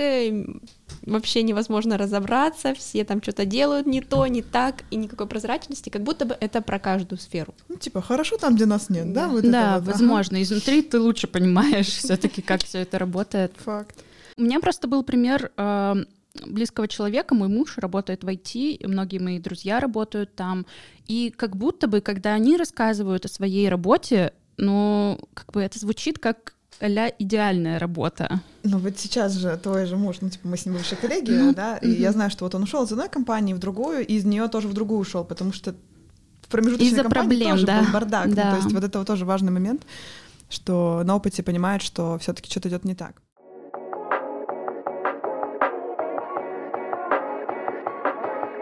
вообще 1.05 1.43
невозможно 1.43 1.97
разобраться, 1.97 2.73
все 2.73 3.03
там 3.03 3.21
что-то 3.21 3.45
делают 3.45 3.85
не 3.87 4.01
то, 4.01 4.25
не 4.27 4.41
так, 4.41 4.83
и 4.91 4.95
никакой 4.95 5.27
прозрачности, 5.27 5.89
как 5.89 6.03
будто 6.03 6.25
бы 6.25 6.37
это 6.39 6.61
про 6.61 6.79
каждую 6.79 7.19
сферу. 7.19 7.53
Ну, 7.69 7.75
типа, 7.75 8.01
хорошо 8.01 8.37
там, 8.37 8.55
где 8.55 8.65
нас 8.65 8.89
нет, 8.89 9.11
да? 9.13 9.27
Да, 9.27 9.33
вот 9.33 9.49
да 9.49 9.79
вот, 9.79 9.87
возможно. 9.87 10.37
Ага. 10.37 10.43
Изнутри 10.43 10.81
ты 10.81 10.99
лучше 10.99 11.27
понимаешь 11.27 11.87
все-таки, 11.87 12.41
как 12.41 12.63
все 12.63 12.79
это 12.79 12.99
работает. 12.99 13.53
Факт. 13.57 14.03
У 14.37 14.41
меня 14.41 14.59
просто 14.59 14.87
был 14.87 15.03
пример 15.03 15.51
э, 15.57 15.95
близкого 16.45 16.87
человека, 16.87 17.35
мой 17.35 17.47
муж 17.47 17.77
работает 17.77 18.23
в 18.23 18.27
IT, 18.27 18.87
многие 18.87 19.19
мои 19.19 19.39
друзья 19.39 19.79
работают 19.79 20.35
там, 20.35 20.65
и 21.07 21.33
как 21.35 21.55
будто 21.55 21.87
бы, 21.87 22.01
когда 22.01 22.33
они 22.33 22.57
рассказывают 22.57 23.25
о 23.25 23.29
своей 23.29 23.69
работе, 23.69 24.33
ну, 24.57 25.19
как 25.33 25.51
бы 25.51 25.61
это 25.61 25.79
звучит 25.79 26.19
как 26.19 26.52
ля 26.79 27.09
идеальная 27.19 27.79
работа. 27.79 28.41
Ну 28.63 28.77
вот 28.77 28.97
сейчас 28.97 29.33
же 29.33 29.57
твой 29.57 29.85
же 29.85 29.97
муж, 29.97 30.17
ну 30.21 30.29
типа 30.29 30.47
мы 30.47 30.57
с 30.57 30.65
ним 30.65 30.75
бывшие 30.75 30.97
коллеги, 30.97 31.31
ну, 31.31 31.53
да, 31.53 31.77
и 31.77 31.89
я 31.89 32.11
знаю, 32.11 32.31
что 32.31 32.45
вот 32.45 32.55
он 32.55 32.63
ушел 32.63 32.83
из 32.83 32.91
одной 32.91 33.09
компании 33.09 33.53
в 33.53 33.59
другую, 33.59 34.05
и 34.05 34.13
из 34.13 34.25
нее 34.25 34.47
тоже 34.47 34.67
в 34.67 34.73
другую 34.73 34.99
ушел, 34.99 35.23
потому 35.23 35.53
что 35.53 35.75
в 36.41 36.47
промежуточной 36.49 36.91
Из-за 36.91 37.03
компании 37.03 37.29
проблем, 37.29 37.51
тоже 37.51 37.65
да. 37.65 37.81
был 37.81 37.91
бардак. 37.91 38.33
Да. 38.33 38.45
Ну, 38.45 38.51
то 38.51 38.57
есть 38.57 38.73
вот 38.73 38.83
это 38.83 38.99
вот 38.99 39.07
тоже 39.07 39.25
важный 39.25 39.51
момент, 39.51 39.83
что 40.49 41.01
на 41.03 41.15
опыте 41.15 41.43
понимает, 41.43 41.81
что 41.81 42.17
все-таки 42.19 42.49
что-то 42.49 42.69
идет 42.69 42.85
не 42.85 42.95
так. 42.95 43.21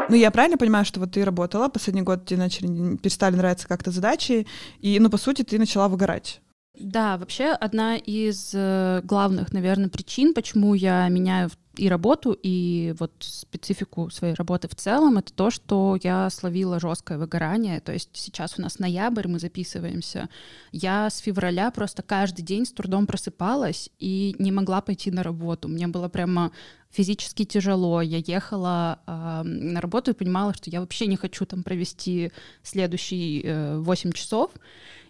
Ну, 0.09 0.17
я 0.17 0.29
правильно 0.29 0.57
понимаю, 0.57 0.83
что 0.83 0.99
вот 0.99 1.11
ты 1.13 1.23
работала, 1.23 1.69
последний 1.69 2.01
год 2.01 2.25
тебе 2.25 2.37
начали, 2.37 2.97
перестали 2.97 3.35
нравиться 3.35 3.65
как-то 3.65 3.91
задачи, 3.91 4.45
и, 4.81 4.99
ну, 4.99 5.09
по 5.09 5.17
сути, 5.17 5.43
ты 5.43 5.57
начала 5.57 5.87
выгорать. 5.87 6.41
Да, 6.73 7.17
вообще 7.17 7.47
одна 7.49 7.97
из 7.97 8.51
э, 8.53 9.01
главных, 9.03 9.51
наверное, 9.51 9.89
причин, 9.89 10.33
почему 10.33 10.73
я 10.73 11.07
меняю 11.09 11.49
и 11.75 11.89
работу, 11.89 12.37
и 12.43 12.93
вот 12.97 13.11
специфику 13.19 14.09
своей 14.09 14.33
работы 14.33 14.67
в 14.67 14.75
целом, 14.75 15.17
это 15.17 15.33
то, 15.33 15.51
что 15.51 15.97
я 16.01 16.29
словила 16.29 16.79
жесткое 16.79 17.17
выгорание. 17.17 17.81
То 17.81 17.91
есть 17.91 18.09
сейчас 18.13 18.57
у 18.57 18.61
нас 18.61 18.79
ноябрь, 18.79 19.27
мы 19.27 19.39
записываемся. 19.39 20.29
Я 20.71 21.09
с 21.09 21.17
февраля 21.17 21.71
просто 21.71 22.03
каждый 22.03 22.41
день 22.41 22.65
с 22.65 22.71
трудом 22.71 23.05
просыпалась 23.05 23.89
и 23.99 24.35
не 24.39 24.51
могла 24.51 24.81
пойти 24.81 25.11
на 25.11 25.23
работу. 25.23 25.67
Мне 25.67 25.87
было 25.87 26.07
прямо 26.07 26.51
физически 26.89 27.45
тяжело. 27.45 28.01
Я 28.01 28.17
ехала 28.17 28.99
э, 29.05 29.43
на 29.43 29.81
работу 29.81 30.11
и 30.11 30.13
понимала, 30.13 30.53
что 30.53 30.69
я 30.69 30.79
вообще 30.79 31.07
не 31.07 31.17
хочу 31.17 31.45
там 31.45 31.63
провести 31.63 32.31
следующие 32.63 33.43
э, 33.43 33.77
8 33.77 34.11
часов. 34.13 34.51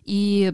И 0.06 0.54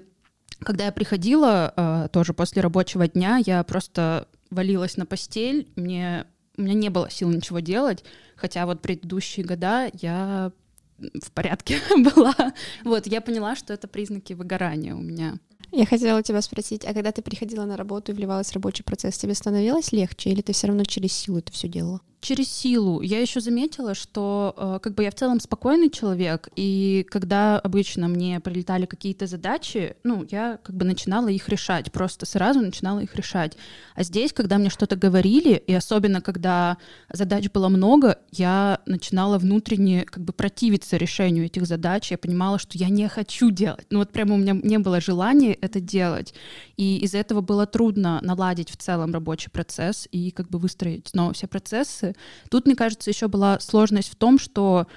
когда 0.60 0.86
я 0.86 0.92
приходила, 0.92 1.74
э, 1.76 2.08
тоже 2.12 2.34
после 2.34 2.62
рабочего 2.62 3.08
дня, 3.08 3.40
я 3.46 3.64
просто 3.64 4.28
валилась 4.50 4.98
на 4.98 5.06
постель, 5.06 5.72
мне, 5.76 6.26
у 6.58 6.62
меня 6.62 6.74
не 6.74 6.90
было 6.90 7.10
сил 7.10 7.30
ничего 7.30 7.60
делать, 7.60 8.04
хотя 8.36 8.66
вот 8.66 8.82
предыдущие 8.82 9.46
года 9.46 9.90
я 9.94 10.52
в 10.98 11.32
порядке 11.32 11.80
была. 12.16 12.36
Вот, 12.84 13.08
я 13.08 13.22
поняла, 13.22 13.56
что 13.56 13.74
это 13.74 13.88
признаки 13.88 14.34
выгорания 14.34 14.96
у 14.96 15.02
меня. 15.02 15.36
Я 15.72 15.86
хотела 15.86 16.24
тебя 16.24 16.42
спросить, 16.42 16.86
а 16.86 16.94
когда 16.94 17.12
ты 17.12 17.22
приходила 17.22 17.66
на 17.66 17.78
работу 17.78 18.12
и 18.12 18.16
вливалась 18.16 18.50
в 18.50 18.54
рабочий 18.54 18.84
процесс, 18.84 19.18
тебе 19.18 19.34
становилось 19.34 19.92
легче 19.92 20.30
или 20.30 20.42
ты 20.42 20.54
все 20.54 20.68
равно 20.68 20.84
через 20.86 21.12
силу 21.14 21.40
это 21.40 21.52
все 21.52 21.68
делала? 21.68 22.02
через 22.20 22.52
силу. 22.52 23.02
Я 23.02 23.22
еще 23.22 23.40
заметила, 23.40 23.94
что 23.94 24.54
э, 24.58 24.80
как 24.82 24.96
бы 24.96 25.04
я 25.04 25.12
в 25.12 25.16
целом 25.16 25.40
спокойный 25.40 25.90
человек, 25.90 26.50
и 26.56 27.06
когда 27.10 27.60
обычно 27.60 28.08
мне 28.08 28.40
прилетали 28.40 28.86
какие-то 28.86 29.28
задачи, 29.28 29.96
ну, 30.04 30.26
я 30.30 30.60
как 30.64 30.76
бы 30.76 30.84
начинала 30.84 31.28
их 31.28 31.48
решать, 31.48 31.92
просто 31.92 32.26
сразу 32.26 32.60
начинала 32.60 33.00
их 33.00 33.16
решать. 33.16 33.58
А 33.96 34.04
здесь, 34.04 34.34
когда 34.34 34.58
мне 34.58 34.70
что-то 34.70 34.96
говорили, 34.96 35.54
и 35.56 35.74
особенно 35.74 36.22
когда 36.22 36.78
задач 37.12 37.50
было 37.52 37.70
много, 37.70 38.20
я 38.32 38.82
начинала 38.86 39.38
внутренне 39.38 40.04
как 40.04 40.24
бы 40.24 40.34
противиться 40.34 40.98
решению 40.98 41.46
этих 41.46 41.66
задач, 41.66 42.12
я 42.12 42.18
понимала, 42.18 42.58
что 42.58 42.78
я 42.78 42.90
не 42.90 43.08
хочу 43.08 43.52
делать. 43.52 43.86
Ну 43.90 44.00
вот 44.00 44.12
прямо 44.12 44.36
у 44.36 44.38
меня 44.38 44.54
не 44.54 44.80
было 44.80 45.00
желания 45.00 45.57
это 45.62 45.80
делать, 45.80 46.34
и 46.76 46.98
из-за 47.00 47.20
этого 47.20 47.42
было 47.42 47.66
трудно 47.66 48.20
наладить 48.22 48.70
в 48.70 48.78
целом 48.78 49.14
рабочий 49.14 49.50
процесс 49.50 50.08
и 50.12 50.32
как 50.32 50.50
бы 50.50 50.60
выстроить 50.60 51.08
снова 51.08 51.34
все 51.34 51.48
процессы, 51.48 52.16
Тут, 52.50 52.66
мне 52.66 52.76
кажется, 52.76 53.10
еще 53.10 53.28
была 53.28 53.60
сложность 53.60 54.12
в 54.12 54.16
том, 54.16 54.40
что 54.40 54.88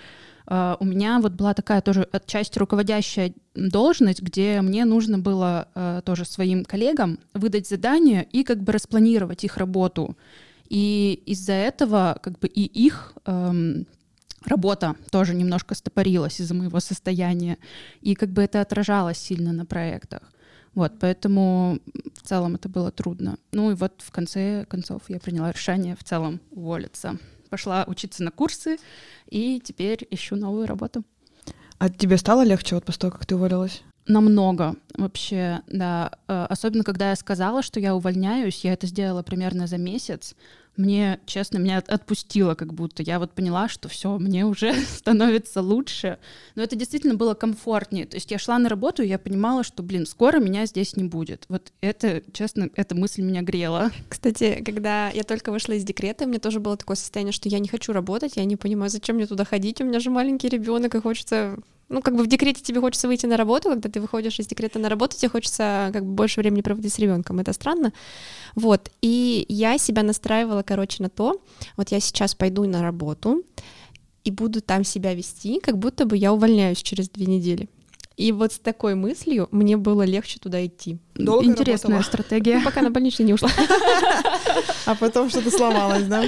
э, 0.47 0.77
у 0.79 0.85
меня 0.85 1.19
вот 1.21 1.33
была 1.33 1.55
такая 1.55 1.81
тоже 1.81 2.09
отчасти 2.13 2.59
руководящая 2.59 3.35
должность, 3.55 4.23
где 4.23 4.61
мне 4.61 4.85
нужно 4.85 5.19
было 5.19 5.69
э, 5.75 6.03
тоже 6.05 6.25
своим 6.25 6.65
коллегам 6.65 7.19
выдать 7.35 7.69
задание 7.69 8.27
и 8.33 8.45
как 8.45 8.63
бы 8.63 8.73
распланировать 8.73 9.45
их 9.45 9.57
работу. 9.57 10.17
И 10.69 11.23
из-за 11.27 11.53
этого 11.53 12.19
как 12.23 12.39
бы 12.39 12.47
и 12.47 12.63
их 12.63 13.15
эм, 13.27 13.87
работа 14.45 14.95
тоже 15.11 15.35
немножко 15.35 15.75
стопорилась 15.75 16.41
из-за 16.41 16.55
моего 16.55 16.79
состояния. 16.79 17.59
И 18.01 18.15
как 18.15 18.31
бы 18.31 18.43
это 18.43 18.61
отражалось 18.61 19.19
сильно 19.19 19.53
на 19.53 19.67
проектах. 19.67 20.23
Вот, 20.75 20.93
поэтому 21.01 21.81
в 22.15 22.27
целом 22.27 22.55
это 22.55 22.69
было 22.69 22.91
трудно. 22.91 23.39
Ну 23.53 23.73
и 23.73 23.75
вот 23.75 23.95
в 23.99 24.11
конце 24.11 24.65
концов 24.69 25.03
я 25.09 25.19
приняла 25.19 25.51
решение 25.51 25.97
в 25.97 26.05
целом 26.05 26.41
уволиться. 26.51 27.19
Пошла 27.49 27.85
учиться 27.89 28.23
на 28.23 28.31
курсы, 28.31 28.79
и 29.29 29.61
теперь 29.63 30.07
ищу 30.11 30.37
новую 30.37 30.67
работу. 30.67 31.03
А 31.79 31.89
тебе 31.89 32.17
стало 32.17 32.45
легче 32.45 32.77
вот 32.77 32.85
после 32.85 33.01
того, 33.01 33.13
как 33.13 33.27
ты 33.27 33.35
уволилась? 33.35 33.83
Намного 34.07 34.77
вообще, 34.97 35.63
да. 35.67 36.13
Э, 36.29 36.47
особенно 36.49 36.85
когда 36.85 37.11
я 37.11 37.17
сказала, 37.17 37.63
что 37.63 37.81
я 37.81 37.95
увольняюсь, 37.95 38.65
я 38.65 38.73
это 38.73 38.87
сделала 38.87 39.23
примерно 39.23 39.67
за 39.67 39.79
месяц 39.79 40.35
мне, 40.81 41.21
честно, 41.27 41.59
меня 41.59 41.79
отпустило 41.79 42.55
как 42.55 42.75
будто. 42.75 43.03
Я 43.03 43.19
вот 43.19 43.33
поняла, 43.33 43.69
что 43.69 43.89
все, 43.89 44.19
мне 44.19 44.45
уже 44.45 44.75
становится 44.97 45.63
лучше. 45.63 46.19
Но 46.55 46.63
это 46.63 46.77
действительно 46.77 47.15
было 47.15 47.35
комфортнее. 47.35 48.07
То 48.07 48.17
есть 48.17 48.31
я 48.31 48.39
шла 48.39 48.59
на 48.59 48.69
работу, 48.69 49.03
и 49.03 49.09
я 49.09 49.19
понимала, 49.19 49.63
что, 49.63 49.83
блин, 49.83 50.07
скоро 50.07 50.41
меня 50.41 50.67
здесь 50.67 50.97
не 50.97 51.05
будет. 51.05 51.45
Вот 51.49 51.73
это, 51.81 52.23
честно, 52.33 52.71
эта 52.75 52.95
мысль 52.95 53.23
меня 53.23 53.43
грела. 53.43 53.91
Кстати, 54.09 54.63
когда 54.65 55.11
я 55.11 55.23
только 55.23 55.53
вышла 55.53 55.75
из 55.75 55.85
декрета, 55.85 56.25
у 56.25 56.29
меня 56.29 56.41
тоже 56.41 56.61
было 56.61 56.77
такое 56.77 56.97
состояние, 56.97 57.33
что 57.33 57.49
я 57.49 57.59
не 57.59 57.69
хочу 57.69 57.93
работать, 57.93 58.37
я 58.37 58.45
не 58.45 58.57
понимаю, 58.57 58.91
зачем 58.91 59.17
мне 59.17 59.27
туда 59.27 59.45
ходить, 59.45 59.81
у 59.81 59.85
меня 59.85 60.01
же 60.01 60.11
маленький 60.11 60.49
ребенок, 60.49 60.95
и 60.95 61.01
хочется 61.01 61.57
ну, 61.91 62.03
как 62.03 62.17
бы 62.17 62.23
в 62.23 62.29
декрете 62.29 62.63
тебе 62.63 62.81
хочется 62.81 63.09
выйти 63.09 63.27
на 63.27 63.37
работу, 63.37 63.69
когда 63.69 63.91
ты 63.91 64.01
выходишь 64.01 64.39
из 64.39 64.47
декрета 64.47 64.79
на 64.79 64.89
работу, 64.89 65.17
тебе 65.17 65.29
хочется 65.29 65.91
как 65.93 66.05
бы 66.05 66.13
больше 66.13 66.41
времени 66.41 66.63
проводить 66.63 66.95
с 66.95 66.99
ребенком. 67.01 67.41
Это 67.41 67.53
странно. 67.53 67.93
Вот. 68.55 68.91
И 69.03 69.45
я 69.49 69.77
себя 69.77 70.05
настраивала, 70.05 70.63
короче, 70.63 71.03
на 71.03 71.11
то, 71.11 71.43
вот 71.77 71.91
я 71.91 71.99
сейчас 71.99 72.37
пойду 72.37 72.65
на 72.65 72.81
работу 72.81 73.43
и 74.23 74.31
буду 74.31 74.61
там 74.61 74.85
себя 74.85 75.15
вести, 75.15 75.59
как 75.61 75.79
будто 75.79 76.07
бы 76.07 76.17
я 76.17 76.33
увольняюсь 76.33 76.81
через 76.81 77.09
две 77.09 77.27
недели. 77.27 77.69
И 78.17 78.33
вот 78.33 78.53
с 78.53 78.59
такой 78.59 78.95
мыслью 78.95 79.49
мне 79.51 79.77
было 79.77 80.03
легче 80.03 80.39
туда 80.39 80.65
идти. 80.65 80.99
Долго 81.15 81.47
Интересная 81.47 81.97
работала. 81.97 82.23
стратегия. 82.23 82.59
Ну, 82.59 82.65
пока 82.65 82.83
на 82.83 82.91
больничный 82.91 83.27
не 83.27 83.35
ушла. 83.35 83.51
А 84.87 84.95
потом 84.95 85.29
что-то 85.31 85.51
сломалось, 85.51 86.05
да? 86.05 86.25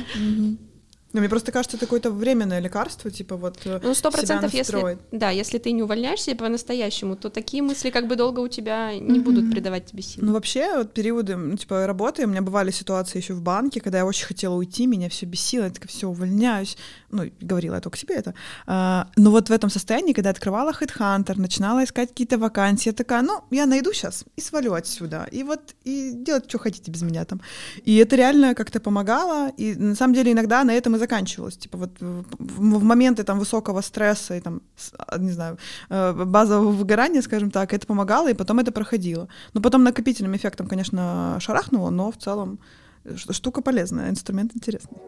Но 1.12 1.20
мне 1.20 1.28
просто 1.28 1.52
кажется, 1.52 1.76
это 1.76 1.86
какое-то 1.86 2.10
временное 2.10 2.60
лекарство, 2.60 3.10
типа 3.10 3.36
вот 3.36 3.58
э, 3.64 3.80
Ну, 3.82 3.94
сто 3.94 4.10
процентов, 4.10 4.54
если, 4.54 4.98
да, 5.10 5.30
если 5.30 5.58
ты 5.58 5.72
не 5.72 5.82
увольняешься 5.82 6.34
по-настоящему, 6.34 7.16
то 7.16 7.28
такие 7.28 7.62
мысли 7.62 7.90
как 7.90 8.06
бы 8.06 8.16
долго 8.16 8.40
у 8.40 8.48
тебя 8.48 8.94
не 8.94 9.00
mm-hmm. 9.00 9.22
будут 9.22 9.50
придавать 9.50 9.86
тебе 9.86 10.02
сил. 10.02 10.24
Ну, 10.24 10.32
вообще, 10.32 10.78
вот 10.78 10.94
периоды, 10.94 11.36
ну, 11.36 11.56
типа, 11.56 11.86
работы, 11.86 12.24
у 12.24 12.28
меня 12.28 12.42
бывали 12.42 12.70
ситуации 12.70 13.18
еще 13.18 13.34
в 13.34 13.42
банке, 13.42 13.80
когда 13.80 13.98
я 13.98 14.06
очень 14.06 14.26
хотела 14.26 14.54
уйти, 14.54 14.86
меня 14.86 15.08
все 15.08 15.26
бесило, 15.26 15.64
я 15.64 15.70
такая, 15.70 15.88
все, 15.88 16.08
увольняюсь, 16.08 16.76
ну, 17.10 17.30
говорила 17.40 17.74
я 17.74 17.80
только 17.80 17.98
себе 17.98 18.14
это. 18.14 18.34
А, 18.66 19.08
но 19.16 19.30
вот 19.30 19.48
в 19.48 19.52
этом 19.52 19.70
состоянии, 19.70 20.14
когда 20.14 20.30
открывала 20.30 20.72
HeadHunter, 20.72 21.38
начинала 21.38 21.84
искать 21.84 22.08
какие-то 22.08 22.38
вакансии, 22.38 22.88
я 22.88 22.92
такая, 22.94 23.22
ну, 23.22 23.44
я 23.50 23.66
найду 23.66 23.92
сейчас 23.92 24.24
и 24.36 24.40
свалю 24.40 24.72
отсюда, 24.72 25.28
и 25.30 25.42
вот, 25.42 25.74
и 25.84 26.12
делать, 26.14 26.44
что 26.48 26.58
хотите 26.58 26.90
без 26.90 27.02
меня 27.02 27.24
там. 27.24 27.40
И 27.84 27.96
это 27.96 28.16
реально 28.16 28.54
как-то 28.54 28.80
помогало, 28.80 29.50
и 29.58 29.74
на 29.74 29.94
самом 29.94 30.14
деле 30.14 30.32
иногда 30.32 30.64
на 30.64 30.72
этом 30.72 30.96
и 30.96 31.01
заканчивалось. 31.02 31.56
Типа 31.56 31.78
вот 31.78 31.90
в 32.00 32.84
моменты 32.84 33.24
там 33.24 33.38
высокого 33.38 33.82
стресса 33.82 34.34
и 34.34 34.40
там, 34.40 34.60
а, 34.98 35.18
не 35.18 35.32
знаю, 35.32 35.58
э, 35.90 36.24
базового 36.24 36.72
выгорания, 36.72 37.22
скажем 37.22 37.50
так, 37.50 37.72
это 37.74 37.86
помогало, 37.86 38.30
и 38.30 38.34
потом 38.34 38.58
это 38.58 38.72
проходило. 38.72 39.28
Но 39.54 39.60
потом 39.60 39.84
накопительным 39.84 40.34
эффектом, 40.34 40.66
конечно, 40.66 41.38
шарахнуло, 41.40 41.90
но 41.90 42.10
в 42.10 42.16
целом 42.16 42.58
э, 43.04 43.16
штука 43.16 43.62
полезная, 43.62 44.10
инструмент 44.10 44.52
интересный. 44.54 44.98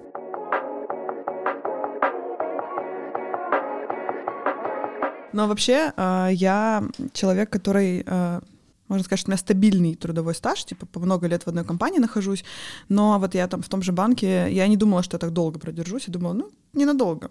Но 5.33 5.49
вообще 5.49 5.93
э, 5.97 6.29
я 6.33 6.83
человек, 7.13 7.51
который 7.51 8.05
можно 8.89 9.05
сказать, 9.05 9.21
что 9.21 9.31
у 9.31 9.33
меня 9.33 9.39
стабильный 9.39 9.95
трудовой 9.95 10.35
стаж, 10.35 10.65
типа 10.65 10.87
по 10.87 11.01
много 11.01 11.27
лет 11.27 11.45
в 11.45 11.49
одной 11.49 11.65
компании 11.65 11.99
нахожусь, 11.99 12.45
но 12.89 13.19
вот 13.19 13.35
я 13.35 13.49
там 13.49 13.63
в 13.63 13.69
том 13.69 13.83
же 13.83 13.93
банке, 13.93 14.53
я 14.53 14.67
не 14.67 14.77
думала, 14.77 15.03
что 15.03 15.17
я 15.17 15.19
так 15.19 15.33
долго 15.33 15.59
продержусь, 15.59 16.05
я 16.07 16.13
думала, 16.13 16.33
ну, 16.33 16.51
ненадолго. 16.73 17.31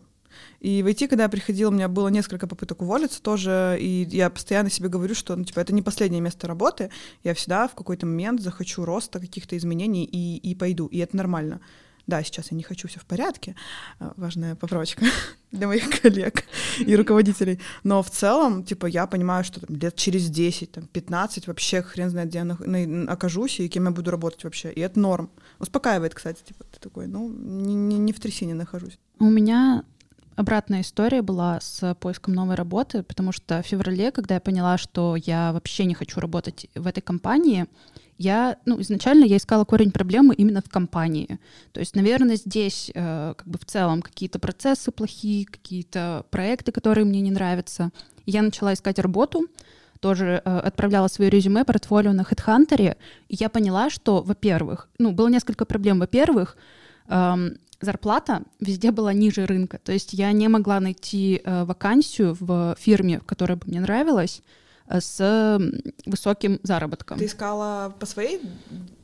И 0.59 0.81
в 0.81 0.87
IT, 0.87 1.07
когда 1.07 1.23
я 1.23 1.29
приходила, 1.29 1.69
у 1.69 1.73
меня 1.73 1.87
было 1.87 2.07
несколько 2.07 2.47
попыток 2.47 2.81
уволиться 2.81 3.21
тоже, 3.21 3.77
и 3.79 4.07
я 4.11 4.29
постоянно 4.29 4.69
себе 4.69 4.89
говорю, 4.89 5.13
что, 5.15 5.35
ну, 5.35 5.43
типа, 5.43 5.59
это 5.59 5.73
не 5.73 5.81
последнее 5.81 6.21
место 6.21 6.47
работы, 6.47 6.89
я 7.23 7.33
всегда 7.33 7.67
в 7.67 7.75
какой-то 7.75 8.05
момент 8.05 8.41
захочу 8.41 8.85
роста, 8.85 9.19
каких-то 9.19 9.57
изменений 9.57 10.05
и, 10.05 10.37
и 10.37 10.55
пойду, 10.55 10.87
и 10.87 10.97
это 10.99 11.15
нормально. 11.17 11.61
Да, 12.05 12.21
сейчас 12.23 12.51
я 12.51 12.57
не 12.57 12.63
хочу, 12.63 12.87
все 12.87 12.99
в 12.99 13.05
порядке. 13.05 13.55
А, 13.99 14.13
важная 14.17 14.55
поправочка 14.55 15.05
для 15.51 15.67
моих 15.67 16.01
коллег 16.01 16.43
и 16.79 16.95
руководителей. 16.95 17.59
Но 17.83 18.03
в 18.03 18.09
целом, 18.09 18.63
типа, 18.63 18.87
я 18.87 19.07
понимаю, 19.07 19.43
что 19.43 19.61
там, 19.61 19.75
лет 19.75 19.95
через 19.95 20.29
10, 20.29 20.71
там, 20.71 20.87
15 20.87 21.47
вообще 21.47 21.81
хрен 21.81 22.09
знает, 22.09 22.29
где 22.29 22.39
я 22.39 22.43
на, 22.43 22.57
на, 22.59 23.11
окажусь 23.11 23.59
и 23.59 23.69
кем 23.69 23.85
я 23.85 23.91
буду 23.91 24.11
работать 24.11 24.43
вообще. 24.43 24.71
И 24.71 24.81
это 24.81 24.99
норм. 24.99 25.29
Успокаивает, 25.59 26.13
кстати, 26.13 26.43
типа, 26.43 26.65
ты 26.65 26.79
такой, 26.79 27.07
ну, 27.07 27.29
не, 27.29 27.73
не, 27.73 27.97
не 27.97 28.11
в 28.11 28.19
трясине 28.19 28.53
нахожусь. 28.53 28.99
У 29.19 29.29
меня 29.29 29.83
обратная 30.35 30.81
история 30.81 31.21
была 31.21 31.59
с 31.61 31.95
поиском 31.95 32.33
новой 32.33 32.55
работы, 32.55 33.03
потому 33.03 33.31
что 33.31 33.61
в 33.61 33.65
феврале, 33.65 34.11
когда 34.11 34.35
я 34.35 34.41
поняла, 34.41 34.77
что 34.77 35.15
я 35.15 35.53
вообще 35.53 35.85
не 35.85 35.93
хочу 35.93 36.19
работать 36.19 36.67
в 36.75 36.87
этой 36.87 37.01
компании, 37.01 37.67
я, 38.17 38.57
ну, 38.65 38.79
изначально 38.81 39.25
я 39.25 39.37
искала 39.37 39.65
корень 39.65 39.91
проблемы 39.91 40.33
именно 40.35 40.61
в 40.61 40.69
компании. 40.69 41.39
То 41.71 41.79
есть, 41.79 41.95
наверное, 41.95 42.35
здесь 42.35 42.91
э, 42.93 43.33
как 43.37 43.47
бы 43.47 43.57
в 43.57 43.65
целом 43.65 44.01
какие-то 44.01 44.39
процессы 44.39 44.91
плохие, 44.91 45.45
какие-то 45.45 46.25
проекты, 46.29 46.71
которые 46.71 47.05
мне 47.05 47.21
не 47.21 47.31
нравятся. 47.31 47.91
Я 48.25 48.41
начала 48.41 48.73
искать 48.73 48.99
работу, 48.99 49.47
тоже 49.99 50.41
э, 50.43 50.57
отправляла 50.59 51.07
свое 51.07 51.29
резюме, 51.29 51.65
портфолио 51.65 52.13
на 52.13 52.21
HeadHunter, 52.21 52.97
и 53.29 53.35
я 53.35 53.49
поняла, 53.49 53.89
что, 53.89 54.21
во-первых, 54.21 54.89
ну, 54.99 55.11
было 55.11 55.27
несколько 55.27 55.65
проблем. 55.65 55.99
Во-первых, 55.99 56.57
эм, 57.07 57.57
зарплата 57.81 58.43
везде 58.59 58.91
была 58.91 59.13
ниже 59.13 59.45
рынка. 59.45 59.79
То 59.83 59.91
есть 59.91 60.13
я 60.13 60.31
не 60.31 60.47
могла 60.47 60.79
найти 60.79 61.41
э, 61.43 61.63
вакансию 61.65 62.37
в 62.39 62.75
фирме, 62.79 63.21
которая 63.25 63.57
бы 63.57 63.63
мне 63.67 63.81
нравилась, 63.81 64.41
Э, 64.41 64.62
с 65.01 65.59
высоким 66.05 66.59
заработком. 66.63 67.17
Ты 67.17 67.25
искала 67.25 67.93
по 67.99 68.05
своей 68.05 68.41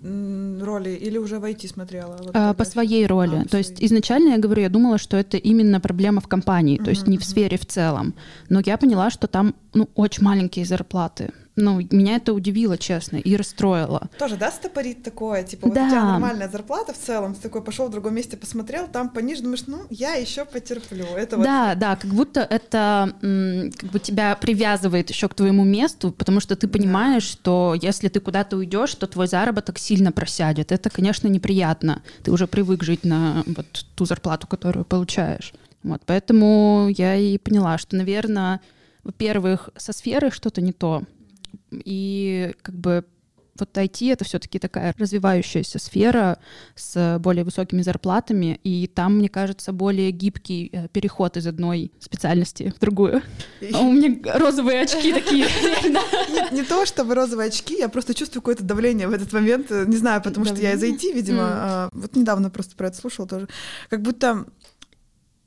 роли 0.01 0.91
или 0.91 1.17
уже 1.17 1.39
войти 1.39 1.67
смотрела? 1.67 2.17
Вот 2.19 2.31
а, 2.34 2.53
по 2.53 2.65
своей 2.65 3.05
роли. 3.08 3.36
А, 3.36 3.39
по 3.39 3.43
то 3.43 3.50
своей. 3.50 3.65
есть 3.65 3.84
изначально 3.84 4.29
я 4.29 4.38
говорю, 4.38 4.62
я 4.62 4.69
думала, 4.69 4.98
что 4.98 5.17
это 5.17 5.38
именно 5.38 5.79
проблема 5.79 6.22
в 6.22 6.27
компании, 6.27 6.79
uh-huh, 6.79 6.84
то 6.84 6.89
есть 6.89 7.08
не 7.08 7.17
uh-huh. 7.17 7.22
в 7.22 7.25
сфере 7.25 7.58
в 7.58 7.65
целом. 7.65 8.13
Но 8.50 8.62
я 8.65 8.77
поняла, 8.77 9.10
что 9.10 9.27
там 9.27 9.55
ну, 9.74 9.89
очень 9.96 10.24
маленькие 10.24 10.65
зарплаты 10.65 11.31
ну, 11.60 11.80
меня 11.92 12.16
это 12.16 12.34
удивило, 12.34 12.78
честно, 12.78 13.18
и 13.18 13.36
расстроило. 13.36 14.10
Тоже, 14.18 14.38
да, 14.38 14.51
стопорит 14.51 15.04
такое? 15.04 15.44
Типа, 15.44 15.68
вот 15.68 15.75
да. 15.75 15.86
у 15.86 15.89
тебя 15.89 16.04
нормальная 16.04 16.50
зарплата 16.50 16.94
в 16.94 16.98
целом, 16.98 17.36
ты 17.36 17.42
такой 17.42 17.62
пошел 17.62 17.88
в 17.88 17.92
другом 17.92 18.16
месте, 18.16 18.38
посмотрел, 18.38 18.88
там 18.88 19.10
пониже, 19.10 19.44
думаешь, 19.44 19.63
ну, 19.68 19.82
я 19.89 20.13
еще 20.13 20.46
потерплю. 20.46 21.06
Это 21.16 21.38
да, 21.38 21.70
вот... 21.70 21.80
да, 21.80 21.96
как 21.96 22.12
будто 22.12 22.42
это 22.42 23.13
как 23.22 23.92
бы 23.92 24.00
тебя 24.00 24.36
привязывает 24.36 25.10
еще 25.10 25.28
к 25.28 25.34
твоему 25.34 25.63
месту, 25.63 26.12
потому 26.12 26.39
что 26.39 26.56
ты 26.56 26.68
понимаешь, 26.68 27.24
да. 27.24 27.30
что 27.30 27.75
если 27.82 28.08
ты 28.08 28.20
куда-то 28.20 28.58
уйдешь, 28.58 28.96
то 28.96 29.08
твой 29.08 29.28
заработок 29.28 29.78
сильно 29.78 30.12
просядет. 30.12 30.72
Это, 30.72 30.89
конечно, 30.89 31.28
неприятно. 31.28 32.01
Ты 32.24 32.32
уже 32.32 32.48
привык 32.48 32.84
жить 32.84 33.04
на 33.04 33.44
вот 33.46 33.86
ту 33.96 34.06
зарплату, 34.06 34.48
которую 34.48 34.86
получаешь. 34.86 35.54
Вот, 35.84 36.01
поэтому 36.06 36.89
я 36.98 37.16
и 37.16 37.38
поняла, 37.38 37.78
что, 37.78 37.96
наверное, 37.96 38.60
во-первых, 39.04 39.70
со 39.78 39.94
сферой 39.94 40.32
что-то 40.32 40.62
не 40.62 40.74
то, 40.74 41.04
и 41.72 42.53
как 42.62 42.75
бы 42.75 43.06
вот 43.60 43.77
IT— 43.77 44.12
это 44.13 44.25
все 44.25 44.39
таки 44.39 44.60
такая 44.60 44.94
развивающаяся 44.98 45.79
сфера 45.79 46.39
с 46.75 47.18
более 47.20 47.44
высокими 47.44 47.82
зарплатами, 47.82 48.60
и 48.63 48.88
там, 48.88 49.18
мне 49.18 49.29
кажется, 49.29 49.72
более 49.74 50.12
гибкий 50.12 50.70
э, 50.72 50.88
переход 50.89 51.38
из 51.38 51.48
одной 51.48 51.91
специальности 52.00 52.74
в 52.75 52.79
другую. 52.79 53.22
А 53.74 53.82
у 53.82 53.91
меня 53.91 54.18
розовые 54.39 54.82
очки 54.82 55.13
такие. 55.13 55.46
Не 56.51 56.63
то, 56.63 56.86
чтобы 56.86 57.15
розовые 57.15 57.48
очки, 57.48 57.77
я 57.77 57.89
просто 57.89 58.13
чувствую 58.13 58.41
какое-то 58.41 58.63
давление 58.63 59.08
в 59.08 59.13
этот 59.13 59.32
момент, 59.34 59.70
не 59.70 59.98
знаю, 59.98 60.22
потому 60.22 60.46
что 60.46 60.56
я 60.56 60.74
из 60.74 60.84
IT, 60.84 61.13
видимо, 61.13 61.44
а, 61.44 61.89
вот 61.91 62.15
недавно 62.15 62.50
просто 62.50 62.75
про 62.75 62.88
это 62.88 62.98
слушала 62.98 63.27
тоже, 63.27 63.48
как 63.89 64.01
будто 64.01 64.46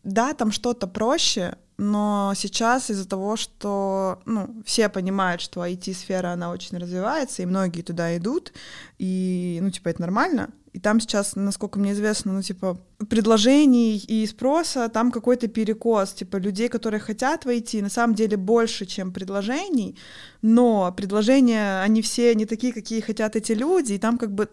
да, 0.04 0.34
там 0.34 0.50
что-то 0.52 0.86
проще, 0.86 1.56
но 1.82 2.32
сейчас 2.36 2.90
из-за 2.90 3.08
того, 3.08 3.36
что 3.36 4.20
ну, 4.24 4.62
все 4.64 4.88
понимают, 4.88 5.40
что 5.40 5.66
IT-сфера, 5.66 6.28
она 6.32 6.50
очень 6.52 6.78
развивается, 6.78 7.42
и 7.42 7.46
многие 7.46 7.82
туда 7.82 8.16
идут, 8.16 8.52
и, 8.98 9.58
ну, 9.60 9.70
типа, 9.70 9.88
это 9.88 10.00
нормально, 10.00 10.50
И 10.72 10.78
там 10.78 11.00
сейчас, 11.00 11.34
насколько 11.34 11.80
мне 11.80 11.92
известно, 11.92 12.32
ну, 12.32 12.42
типа, 12.42 12.78
предложений 13.10 14.04
и 14.08 14.26
спроса, 14.26 14.88
там 14.88 15.10
какой-то 15.10 15.48
перекос, 15.48 16.12
типа, 16.12 16.36
людей, 16.36 16.68
которые 16.68 17.00
хотят 17.00 17.44
войти, 17.44 17.82
на 17.82 17.90
самом 17.90 18.14
деле 18.14 18.36
больше, 18.36 18.86
чем 18.86 19.12
предложений, 19.12 19.96
но 20.42 20.92
предложения, 20.96 21.80
они 21.80 22.02
все 22.02 22.34
не 22.34 22.46
такие, 22.46 22.72
какие 22.72 23.00
хотят 23.00 23.36
эти 23.36 23.52
люди, 23.52 23.94
и 23.94 23.98
там 23.98 24.18
как 24.18 24.34
бы 24.34 24.48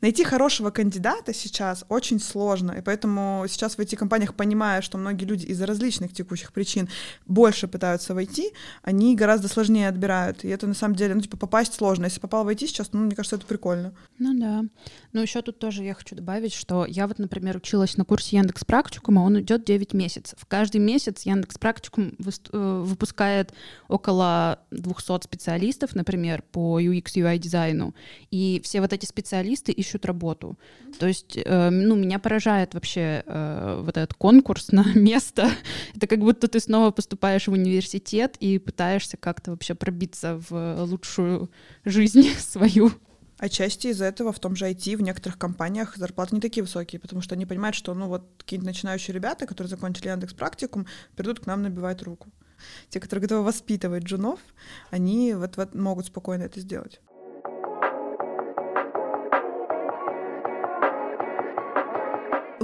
найти 0.00 0.24
хорошего 0.24 0.70
кандидата 0.70 1.34
сейчас 1.34 1.84
очень 1.88 2.20
сложно, 2.20 2.72
и 2.72 2.80
поэтому 2.80 3.44
сейчас 3.48 3.76
в 3.76 3.80
IT-компаниях, 3.80 4.34
понимая, 4.34 4.80
что 4.80 4.98
многие 4.98 5.24
люди 5.24 5.46
из-за 5.46 5.66
различных 5.66 6.12
текущих 6.12 6.52
причин 6.52 6.88
больше 7.26 7.66
пытаются 7.66 8.14
войти, 8.14 8.52
они 8.82 9.16
гораздо 9.16 9.48
сложнее 9.48 9.88
отбирают, 9.88 10.44
и 10.44 10.48
это 10.48 10.66
на 10.66 10.74
самом 10.74 10.94
деле, 10.94 11.14
ну, 11.14 11.20
типа, 11.20 11.36
попасть 11.36 11.74
сложно. 11.74 12.04
Если 12.04 12.20
попал 12.20 12.44
войти 12.44 12.66
сейчас, 12.66 12.92
ну, 12.92 13.00
мне 13.00 13.16
кажется, 13.16 13.36
это 13.36 13.46
прикольно. 13.46 13.92
Ну 14.18 14.38
да. 14.38 14.64
Ну 15.12 15.20
еще 15.20 15.42
тут 15.42 15.58
тоже 15.58 15.82
я 15.82 15.94
хочу 15.94 16.14
добавить, 16.14 16.52
что 16.52 16.86
я 16.86 17.06
вот, 17.06 17.18
например, 17.18 17.56
училась 17.56 17.96
на 17.96 18.04
курсе 18.04 18.36
Яндекс 18.36 18.64
Практикума, 18.64 19.20
он 19.20 19.40
идет 19.40 19.64
9 19.64 19.94
месяцев. 19.94 20.38
Каждый 20.46 20.80
месяц 20.80 21.22
Яндекс 21.22 21.58
Практикум 21.58 22.14
э, 22.52 22.82
выпускает 22.84 23.52
около 23.88 24.60
200 25.02 25.24
специалистов, 25.24 25.94
например, 25.94 26.42
по 26.52 26.80
UX, 26.80 27.14
UI 27.16 27.38
дизайну, 27.38 27.94
и 28.30 28.60
все 28.64 28.80
вот 28.80 28.92
эти 28.92 29.06
специалисты 29.06 29.72
ищут 29.72 30.06
работу. 30.06 30.58
То 30.98 31.06
есть, 31.06 31.36
э, 31.36 31.70
ну, 31.70 31.96
меня 31.96 32.18
поражает 32.18 32.74
вообще 32.74 33.22
э, 33.26 33.82
вот 33.82 33.96
этот 33.96 34.14
конкурс 34.14 34.72
на 34.72 34.84
место. 34.94 35.50
Это 35.94 36.06
как 36.06 36.20
будто 36.20 36.48
ты 36.48 36.60
снова 36.60 36.90
поступаешь 36.90 37.48
в 37.48 37.52
университет 37.52 38.36
и 38.40 38.58
пытаешься 38.58 39.16
как-то 39.16 39.50
вообще 39.50 39.74
пробиться 39.74 40.40
в 40.48 40.84
лучшую 40.84 41.50
жизнь 41.84 42.28
свою. 42.38 42.92
Отчасти 43.38 43.88
из-за 43.88 44.04
этого 44.04 44.32
в 44.32 44.38
том 44.38 44.54
же 44.54 44.70
IT 44.70 44.96
в 44.96 45.02
некоторых 45.02 45.38
компаниях 45.38 45.96
зарплаты 45.96 46.36
не 46.36 46.40
такие 46.40 46.62
высокие, 46.62 47.00
потому 47.00 47.20
что 47.20 47.34
они 47.34 47.46
понимают, 47.46 47.74
что 47.74 47.92
ну 47.92 48.06
вот 48.06 48.22
какие-нибудь 48.38 48.72
начинающие 48.72 49.14
ребята, 49.14 49.46
которые 49.46 49.68
закончили 49.68 50.08
Яндекс 50.08 50.34
практикум, 50.34 50.86
придут 51.16 51.40
к 51.40 51.46
нам 51.46 51.62
набивать 51.62 52.02
руку. 52.02 52.28
Те, 52.88 53.00
которые 53.00 53.22
готовы 53.22 53.44
воспитывать 53.44 54.04
джунов, 54.04 54.40
они 54.90 55.34
вот, 55.34 55.56
вот 55.56 55.74
могут 55.74 56.06
спокойно 56.06 56.44
это 56.44 56.60
сделать. 56.60 57.00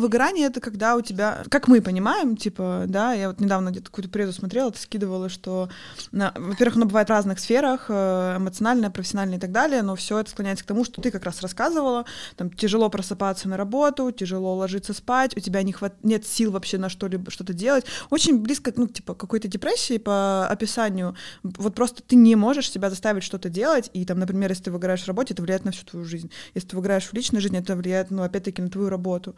Выгорание— 0.01 0.47
это 0.49 0.61
когда 0.61 0.97
у 0.97 1.01
тебя, 1.03 1.45
как 1.51 1.69
мы 1.69 1.81
понимаем, 1.81 2.37
типа, 2.37 2.85
да, 2.89 3.13
я 3.13 3.29
вот 3.29 3.41
недавно 3.41 3.71
где-то 3.71 3.87
какую-то 3.87 4.11
презу 4.11 4.33
смотрела, 4.33 4.71
ты 4.73 4.79
скидывала, 4.81 5.29
что, 5.29 5.69
на, 6.11 6.33
во-первых, 6.37 6.77
оно 6.77 6.87
бывает 6.87 7.09
в 7.09 7.11
разных 7.11 7.39
сферах, 7.39 7.87
э, 7.89 8.37
эмоциональное, 8.39 8.91
профессиональное 8.91 9.37
и 9.37 9.41
так 9.41 9.53
далее, 9.53 9.83
но 9.83 9.95
все 9.97 10.19
это 10.19 10.31
склоняется 10.31 10.65
к 10.65 10.67
тому, 10.67 10.85
что 10.85 11.03
ты 11.03 11.11
как 11.11 11.25
раз 11.25 11.43
рассказывала, 11.43 12.07
там, 12.37 12.51
тяжело 12.51 12.89
просыпаться 12.89 13.49
на 13.49 13.57
работу, 13.57 14.11
тяжело 14.11 14.57
ложиться 14.57 14.95
спать, 14.95 15.37
у 15.37 15.41
тебя 15.41 15.63
не 15.63 15.73
хват... 15.73 15.95
нет 16.03 16.27
сил 16.27 16.51
вообще 16.51 16.79
на 16.79 16.89
что-либо, 16.89 17.31
что-то 17.31 17.53
делать. 17.53 17.85
Очень 18.09 18.39
близко, 18.39 18.73
ну, 18.75 18.87
типа, 18.87 19.15
какой-то 19.15 19.49
депрессии 19.49 19.99
по 19.99 20.47
описанию. 20.47 21.15
Вот 21.43 21.75
просто 21.75 22.03
ты 22.03 22.17
не 22.17 22.37
можешь 22.37 22.71
себя 22.71 22.91
заставить 22.91 23.23
что-то 23.23 23.49
делать, 23.49 23.91
и 23.93 24.05
там, 24.05 24.19
например, 24.19 24.51
если 24.51 24.65
ты 24.65 24.71
выгораешь 24.71 25.03
в 25.03 25.09
работе, 25.09 25.35
это 25.35 25.43
влияет 25.43 25.65
на 25.65 25.73
всю 25.73 25.85
твою 25.85 26.07
жизнь. 26.07 26.31
Если 26.55 26.69
ты 26.69 26.77
выгораешь 26.77 27.07
в 27.07 27.13
личной 27.13 27.41
жизни, 27.41 27.59
это 27.59 27.77
влияет, 27.77 28.11
ну, 28.11 28.23
опять-таки, 28.23 28.63
на 28.63 28.71
твою 28.71 28.89
работу 28.89 29.35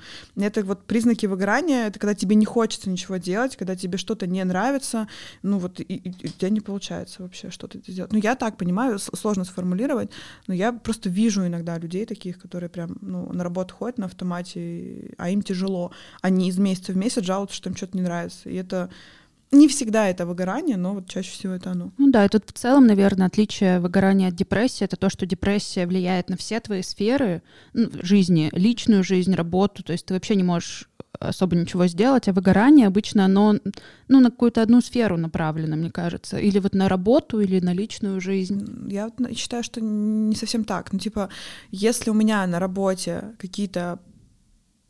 это 0.52 0.66
вот 0.66 0.84
признаки 0.84 1.26
выгорания, 1.26 1.86
это 1.88 1.98
когда 1.98 2.14
тебе 2.14 2.36
не 2.36 2.44
хочется 2.44 2.90
ничего 2.90 3.16
делать, 3.16 3.56
когда 3.56 3.76
тебе 3.76 3.98
что-то 3.98 4.26
не 4.26 4.44
нравится, 4.44 5.08
ну 5.42 5.58
вот 5.58 5.80
и, 5.80 5.82
и, 5.82 6.08
и 6.08 6.26
у 6.26 6.30
тебя 6.30 6.50
не 6.50 6.60
получается 6.60 7.22
вообще 7.22 7.50
что-то 7.50 7.78
сделать. 7.86 8.12
Ну 8.12 8.18
я 8.18 8.34
так 8.34 8.56
понимаю, 8.56 8.98
сложно 8.98 9.44
сформулировать, 9.44 10.10
но 10.46 10.54
я 10.54 10.72
просто 10.72 11.08
вижу 11.08 11.46
иногда 11.46 11.78
людей 11.78 12.06
таких, 12.06 12.38
которые 12.38 12.70
прям 12.70 12.96
ну, 13.00 13.32
на 13.32 13.44
работу 13.44 13.74
ходят 13.74 13.98
на 13.98 14.06
автомате, 14.06 15.14
а 15.18 15.30
им 15.30 15.42
тяжело. 15.42 15.92
Они 16.20 16.48
из 16.48 16.58
месяца 16.58 16.92
в 16.92 16.96
месяц 16.96 17.24
жалуются, 17.24 17.56
что 17.56 17.70
им 17.70 17.76
что-то 17.76 17.96
не 17.96 18.02
нравится. 18.02 18.48
И 18.48 18.54
это 18.54 18.90
не 19.52 19.68
всегда 19.68 20.08
это 20.08 20.26
выгорание, 20.26 20.76
но 20.76 20.94
вот 20.94 21.08
чаще 21.08 21.30
всего 21.30 21.52
это 21.52 21.70
оно. 21.70 21.92
Ну 21.98 22.10
да, 22.10 22.24
и 22.24 22.28
тут 22.28 22.48
в 22.48 22.52
целом, 22.52 22.86
наверное, 22.86 23.26
отличие 23.26 23.80
выгорания 23.80 24.28
от 24.28 24.34
депрессии— 24.34 24.84
это 24.86 24.96
то, 24.96 25.10
что 25.10 25.26
депрессия 25.26 25.86
влияет 25.86 26.30
на 26.30 26.36
все 26.36 26.58
твои 26.58 26.82
сферы 26.82 27.42
ну, 27.74 27.90
жизни, 28.02 28.48
личную 28.52 29.04
жизнь, 29.04 29.34
работу, 29.34 29.82
то 29.82 29.92
есть 29.92 30.06
ты 30.06 30.14
вообще 30.14 30.36
не 30.36 30.42
можешь 30.42 30.88
особо 31.20 31.54
ничего 31.54 31.86
сделать, 31.86 32.28
а 32.28 32.32
выгорание 32.32 32.86
обычно 32.86 33.26
оно 33.26 33.56
ну, 34.08 34.20
на 34.20 34.30
какую-то 34.30 34.62
одну 34.62 34.80
сферу 34.80 35.16
направлено, 35.16 35.76
мне 35.76 35.90
кажется, 35.90 36.38
или 36.38 36.58
вот 36.58 36.74
на 36.74 36.88
работу, 36.88 37.40
или 37.40 37.60
на 37.60 37.72
личную 37.72 38.20
жизнь. 38.20 38.88
Я 38.90 39.10
считаю, 39.34 39.62
что 39.62 39.80
не 39.80 40.34
совсем 40.34 40.64
так. 40.64 40.92
Ну, 40.92 40.98
типа, 40.98 41.28
если 41.70 42.10
у 42.10 42.14
меня 42.14 42.46
на 42.46 42.58
работе 42.58 43.34
какие-то 43.38 44.00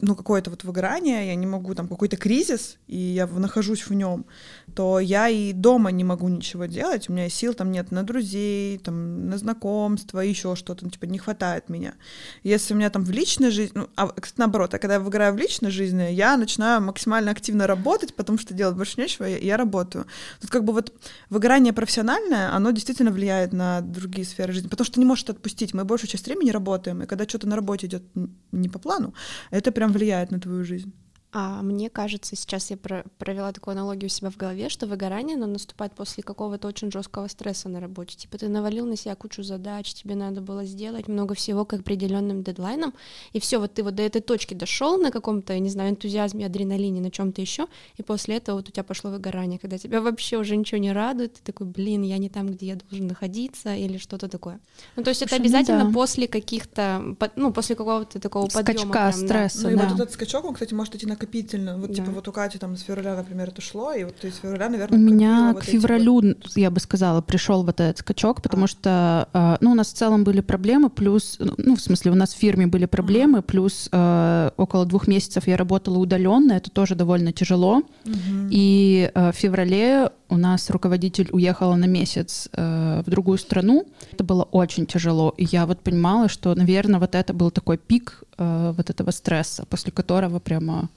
ну, 0.03 0.17
какое-то 0.17 0.51
вот 0.51 0.65
выгорание, 0.65 1.29
я 1.29 1.35
не 1.37 1.47
могу, 1.47 1.75
там, 1.75 1.87
какой-то 1.87 2.17
кризис, 2.17 2.77
и 2.89 2.97
я 2.97 3.29
нахожусь 3.29 3.87
в 3.87 3.95
нем, 3.95 4.27
то 4.75 4.99
я 4.99 5.29
и 5.29 5.53
дома 5.53 5.93
не 5.93 6.03
могу 6.03 6.29
ничего 6.29 6.65
делать, 6.67 7.09
у 7.09 7.13
меня 7.13 7.29
сил 7.29 7.55
там 7.55 7.71
нет 7.71 7.93
на 7.93 8.03
друзей, 8.03 8.79
там, 8.79 9.29
на 9.29 9.39
знакомства, 9.39 10.19
еще 10.19 10.57
что-то, 10.57 10.85
ну, 10.85 10.91
типа, 10.91 11.05
не 11.05 11.19
хватает 11.19 11.69
меня. 11.69 11.95
Если 12.43 12.75
у 12.75 12.77
меня 12.77 12.91
там 12.91 13.05
в 13.05 13.11
личной 13.13 13.51
жизни, 13.51 13.79
ну, 13.79 13.89
а, 13.95 14.09
кстати, 14.09 14.41
наоборот, 14.41 14.75
а 14.75 14.79
когда 14.79 14.95
я 14.95 15.01
выгораю 15.01 15.35
в 15.35 15.37
личной 15.37 15.71
жизни, 15.71 16.11
я 16.11 16.37
начинаю 16.37 16.83
максимально 16.83 17.31
активно 17.31 17.69
работать, 17.69 18.17
потому 18.17 18.39
что 18.39 18.55
делать 18.55 18.77
больше 18.77 19.01
нечего, 19.01 19.29
и 19.29 19.47
я 19.47 19.57
работаю. 19.57 20.07
Тут 20.41 20.51
как 20.51 20.65
бы 20.65 20.73
вот 20.73 20.93
выгорание 21.31 21.73
профессиональное, 21.73 22.53
оно 22.53 22.73
действительно 22.73 23.13
влияет 23.13 23.53
на 23.53 23.81
другие 23.83 24.27
сферы 24.27 24.53
жизни, 24.53 24.67
потому 24.67 24.85
что 24.85 24.99
не 24.99 25.07
может 25.07 25.31
отпустить. 25.31 25.75
Мы 25.75 25.85
большую 25.85 26.11
часть 26.11 26.27
времени 26.27 26.51
работаем, 26.51 27.03
и 27.03 27.07
когда 27.07 27.29
что-то 27.29 27.47
на 27.47 27.55
работе 27.55 27.87
идет 27.87 28.03
не 28.51 28.69
по 28.69 28.81
плану, 28.81 29.15
это 29.53 29.71
прям 29.71 29.92
влияет 29.93 30.31
на 30.31 30.41
твою 30.41 30.65
жизнь. 30.65 30.93
А 31.35 31.63
мне 31.63 31.89
кажется, 31.89 32.37
сейчас 32.37 32.71
я 32.71 32.77
про 32.77 33.05
провела 33.19 33.53
такую 33.53 33.73
аналогию 33.73 34.07
у 34.07 34.09
себя 34.11 34.29
в 34.29 34.37
голове, 34.37 34.69
что 34.69 34.87
выгорание, 34.87 35.37
оно 35.37 35.47
наступает 35.47 35.95
после 35.95 36.23
какого-то 36.23 36.69
очень 36.69 36.93
жесткого 36.93 37.27
стресса 37.29 37.71
на 37.71 37.81
работе. 37.81 38.19
Типа 38.19 38.37
ты 38.37 38.49
навалил 38.49 38.85
на 38.85 38.97
себя 38.97 39.15
кучу 39.15 39.43
задач, 39.43 39.95
тебе 39.95 40.15
надо 40.15 40.43
было 40.43 40.67
сделать 40.67 41.09
много 41.09 41.35
всего 41.35 41.65
к 41.65 41.73
определенным 41.73 42.43
дедлайнам, 42.43 42.93
и 43.33 43.41
все, 43.41 43.59
вот 43.59 43.73
ты 43.73 43.83
вот 43.83 43.95
до 43.95 44.03
этой 44.03 44.21
точки 44.21 44.53
дошел 44.53 44.99
на 44.99 45.11
каком-то, 45.11 45.59
не 45.59 45.71
знаю, 45.71 45.93
энтузиазме, 45.93 46.45
адреналине, 46.45 47.01
на 47.01 47.11
чем-то 47.11 47.41
еще, 47.41 47.67
и 47.97 48.03
после 48.03 48.37
этого 48.37 48.57
вот 48.57 48.69
у 48.69 48.73
тебя 48.73 48.85
пошло 48.85 49.11
выгорание, 49.11 49.59
когда 49.59 49.79
тебя 49.79 50.03
вообще 50.03 50.37
уже 50.37 50.55
ничего 50.55 50.79
не 50.79 50.93
радует, 50.93 51.35
ты 51.35 51.41
такой, 51.43 51.67
блин, 51.67 52.03
я 52.03 52.19
не 52.19 52.29
там, 52.29 52.49
где 52.49 52.67
я 52.67 52.77
должен 52.77 53.07
находиться, 53.07 53.75
или 53.75 53.97
что-то 53.97 54.29
такое. 54.29 54.61
Ну, 54.97 55.03
то 55.03 55.09
есть 55.09 55.23
это 55.23 55.37
обязательно 55.37 55.87
да. 55.87 55.93
после 55.93 56.29
каких-то, 56.29 57.17
ну, 57.37 57.55
после 57.55 57.75
какого-то 57.75 58.21
такого 58.21 58.51
Скачка, 58.51 58.73
подъема. 58.73 58.93
Прям, 58.93 59.13
стресса, 59.13 59.63
да. 59.63 59.71
Ну, 59.71 59.71
и 59.71 59.77
вот 59.77 59.95
этот 59.95 60.13
скачок, 60.13 60.45
он, 60.45 60.53
кстати, 60.53 60.75
может 60.75 60.95
идти 60.95 61.07
на 61.07 61.17
накопительно. 61.23 61.77
Вот, 61.77 61.89
типа, 61.89 61.97
да. 61.97 62.03
типа, 62.03 62.11
вот 62.15 62.29
у 62.29 62.33
Кати 62.33 62.59
там 62.59 62.77
с 62.77 62.83
февраля, 62.83 63.17
например, 63.17 63.49
это 63.49 63.61
шло, 63.61 63.93
и 63.93 64.05
вот 64.05 64.15
есть 64.23 64.41
февраля, 64.43 64.69
наверное, 64.69 64.99
У 64.99 65.01
меня 65.01 65.55
к 65.55 65.65
февралю, 65.65 66.15
вот 66.15 66.57
я 66.57 66.71
бы 66.71 66.81
сказала, 66.81 67.21
пришел 67.21 67.65
вот 67.65 67.81
этот 67.81 67.99
скачок, 67.99 68.43
потому 68.43 68.65
а. 68.65 68.69
что, 68.69 69.29
э, 69.33 69.57
ну, 69.61 69.73
у 69.73 69.75
нас 69.75 69.93
в 69.93 69.97
целом 69.97 70.25
были 70.25 70.41
проблемы, 70.41 70.91
плюс, 70.91 71.39
ну, 71.39 71.77
в 71.77 71.81
смысле, 71.81 72.13
у 72.13 72.15
нас 72.15 72.35
в 72.35 72.39
фирме 72.39 72.67
были 72.67 72.87
проблемы, 72.87 73.39
а. 73.39 73.43
плюс 73.43 73.89
э, 73.93 74.51
около 74.57 74.87
двух 74.87 75.09
месяцев 75.09 75.47
я 75.47 75.57
работала 75.57 75.99
удаленно, 75.99 76.53
это 76.53 76.71
тоже 76.71 76.95
довольно 76.95 77.33
тяжело. 77.33 77.83
Угу. 78.05 78.49
И 78.51 79.11
э, 79.15 79.33
в 79.33 79.37
феврале 79.37 80.11
у 80.33 80.37
нас 80.39 80.71
руководитель 80.71 81.29
уехала 81.33 81.77
на 81.77 81.85
месяц 81.85 82.49
э, 82.53 83.03
в 83.05 83.11
другую 83.11 83.37
страну. 83.37 83.87
Это 84.13 84.25
было 84.25 84.45
очень 84.45 84.87
тяжело. 84.87 85.35
И 85.37 85.45
я 85.45 85.67
вот 85.67 85.81
понимала, 85.81 86.29
что, 86.29 86.55
наверное, 86.55 86.99
вот 86.99 87.15
это 87.15 87.35
был 87.35 87.51
такой 87.51 87.77
пик 87.77 88.25
э, 88.39 88.73
вот 88.77 88.91
этого 88.91 89.11
стресса, 89.11 89.65
после 89.67 89.93
которого 89.93 90.39
прямо 90.39 90.89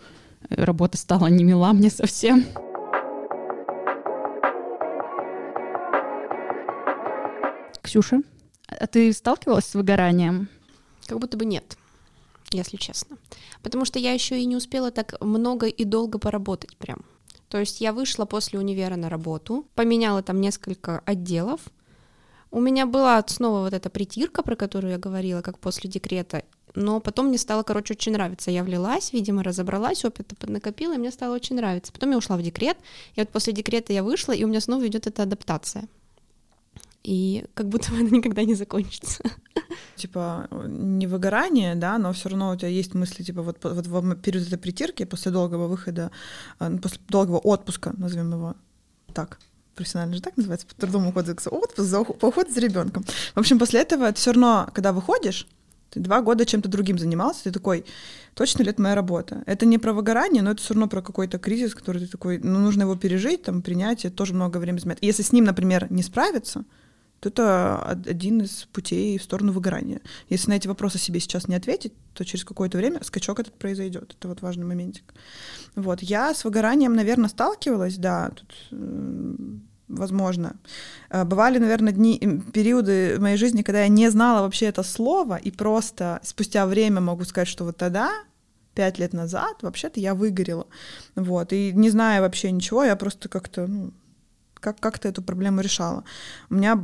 работа 0.50 0.98
стала 0.98 1.28
не 1.28 1.44
мила 1.44 1.74
мне 1.74 1.90
совсем. 1.90 2.46
Ксюша, 7.82 8.22
а 8.68 8.88
ты 8.88 9.14
сталкивалась 9.14 9.66
с 9.66 9.76
выгоранием? 9.76 10.50
Как 11.06 11.20
будто 11.20 11.38
бы 11.38 11.46
нет, 11.46 11.78
если 12.52 12.78
честно. 12.78 13.18
Потому 13.62 13.86
что 13.86 14.00
я 14.00 14.12
еще 14.12 14.40
и 14.40 14.46
не 14.46 14.56
успела 14.56 14.92
так 14.92 15.22
много 15.22 15.68
и 15.68 15.84
долго 15.86 16.20
поработать 16.20 16.76
прям. 16.78 17.06
То 17.50 17.60
есть 17.60 17.80
я 17.80 17.94
вышла 17.94 18.26
после 18.26 18.60
универа 18.60 18.96
на 18.96 19.10
работу, 19.10 19.68
поменяла 19.76 20.24
там 20.24 20.42
несколько 20.42 21.00
отделов. 21.06 21.62
У 22.52 22.60
меня 22.60 22.86
была 22.86 23.24
снова 23.28 23.62
вот 23.62 23.74
эта 23.74 23.90
притирка, 23.90 24.42
про 24.42 24.56
которую 24.56 24.92
я 24.92 24.98
говорила, 24.98 25.42
как 25.42 25.60
после 25.60 25.90
декрета, 25.90 26.44
но 26.76 27.00
потом 27.00 27.28
мне 27.28 27.38
стало, 27.38 27.64
короче, 27.64 27.94
очень 27.94 28.14
нравиться. 28.14 28.52
Я 28.52 28.64
влилась, 28.64 29.14
видимо, 29.14 29.44
разобралась, 29.44 30.06
опыта 30.06 30.36
поднакопила, 30.36 30.94
и 30.94 30.98
мне 30.98 31.12
стало 31.12 31.36
очень 31.36 31.56
нравиться. 31.56 31.92
Потом 31.92 32.12
я 32.12 32.18
ушла 32.18 32.38
в 32.38 32.42
декрет, 32.42 32.78
и 33.16 33.22
вот 33.22 33.30
после 33.30 33.54
декрета 33.54 33.94
я 33.94 34.04
вышла, 34.04 34.34
и 34.34 34.44
у 34.44 34.48
меня 34.48 34.62
снова 34.62 34.86
идет 34.88 35.08
эта 35.08 35.24
адаптация. 35.24 35.88
И 37.04 37.46
как 37.54 37.70
будто 37.70 37.92
бы 37.92 38.00
она 38.00 38.10
никогда 38.10 38.44
не 38.44 38.56
закончится. 38.56 39.24
Типа 39.96 40.48
не 40.68 41.08
выгорание, 41.08 41.76
да, 41.76 41.98
но 41.98 42.12
все 42.14 42.30
равно 42.30 42.52
у 42.52 42.56
тебя 42.56 42.68
есть 42.68 42.96
мысли, 42.96 43.24
типа 43.24 43.42
вот, 43.44 43.64
вот 43.64 43.88
в 43.88 44.16
период 44.16 44.48
этой 44.48 44.58
притирки, 44.58 45.06
после 45.06 45.32
долгого 45.32 45.68
выхода, 45.68 46.12
э, 46.60 46.68
ну, 46.68 46.80
после 46.80 47.00
долгого 47.08 47.38
отпуска, 47.38 47.94
назовем 47.96 48.32
его 48.32 48.56
так, 49.14 49.40
профессионально 49.76 50.16
же 50.16 50.22
так 50.22 50.36
называется, 50.36 50.68
по 50.68 50.76
трудовому 50.76 51.14
кодексу, 51.14 51.52
отпуск 51.52 51.88
за 51.88 52.00
уход 52.00 52.50
за 52.50 52.60
ребенком. 52.60 53.04
В 53.36 53.40
общем, 53.40 53.60
после 53.60 53.82
этого 53.82 54.12
ты 54.12 54.16
все 54.16 54.32
равно, 54.32 54.70
когда 54.74 54.92
выходишь, 54.92 55.48
Ты 55.90 56.00
два 56.00 56.22
года 56.22 56.46
чем-то 56.46 56.70
другим 56.70 56.98
занимался, 56.98 57.46
ты 57.46 57.52
такой, 57.52 57.86
точно 58.34 58.64
ли 58.64 58.70
это 58.70 58.82
моя 58.82 58.96
работа? 58.96 59.44
Это 59.46 59.66
не 59.66 59.78
про 59.78 59.94
выгорание, 59.94 60.42
но 60.42 60.52
это 60.52 60.62
все 60.62 60.74
равно 60.74 60.88
про 60.88 61.02
какой-то 61.02 61.40
кризис, 61.40 61.74
который 61.74 62.02
ты 62.02 62.08
такой, 62.08 62.40
ну, 62.40 62.60
нужно 62.60 62.84
его 62.84 62.96
пережить, 62.96 63.44
там, 63.44 63.62
принять, 63.62 64.06
это 64.06 64.16
тоже 64.16 64.34
много 64.34 64.58
времени 64.58 64.80
занимает. 64.80 65.04
Если 65.04 65.24
с 65.24 65.32
ним, 65.32 65.46
например, 65.46 65.88
не 65.92 66.04
справиться, 66.04 66.66
то 67.20 67.30
это 67.30 67.82
один 68.06 68.42
из 68.42 68.68
путей 68.72 69.18
в 69.18 69.24
сторону 69.24 69.52
выгорания. 69.52 70.02
Если 70.30 70.50
на 70.50 70.56
эти 70.56 70.68
вопросы 70.68 70.98
себе 70.98 71.20
сейчас 71.20 71.48
не 71.48 71.56
ответить, 71.56 71.94
то 72.14 72.26
через 72.26 72.44
какое-то 72.44 72.78
время 72.78 73.04
скачок 73.04 73.40
этот 73.40 73.54
произойдет. 73.54 74.16
Это 74.18 74.28
вот 74.28 74.42
важный 74.42 74.66
моментик. 74.66 75.14
Вот. 75.76 76.02
Я 76.02 76.34
с 76.34 76.44
выгоранием, 76.44 76.94
наверное, 76.94 77.30
сталкивалась, 77.30 77.98
да, 77.98 78.30
тут 78.30 78.80
возможно. 79.88 80.56
Э, 81.10 81.24
бывали, 81.24 81.60
наверное, 81.60 81.94
дни, 81.94 82.20
периоды 82.54 83.16
в 83.18 83.22
моей 83.22 83.38
жизни, 83.38 83.62
когда 83.62 83.82
я 83.82 83.88
не 83.88 84.10
знала 84.10 84.42
вообще 84.42 84.68
это 84.68 84.84
слово, 84.84 85.36
и 85.36 85.52
просто 85.52 86.20
спустя 86.24 86.66
время 86.66 87.02
могу 87.02 87.26
сказать, 87.26 87.48
что 87.48 87.66
вот 87.66 87.78
тогда, 87.78 88.12
пять 88.74 89.00
лет 89.00 89.14
назад, 89.14 89.58
вообще-то 89.62 90.00
я 90.00 90.14
выгорела. 90.14 90.68
Вот. 91.16 91.54
И 91.54 91.72
не 91.74 91.90
зная 91.90 92.22
вообще 92.22 92.52
ничего, 92.52 92.84
я 92.84 92.96
просто 92.96 93.30
как-то, 93.30 93.68
ну, 93.68 93.92
как- 94.56 94.80
как-то 94.80 95.08
эту 95.08 95.22
проблему 95.22 95.62
решала. 95.62 96.04
У 96.50 96.56
меня 96.56 96.82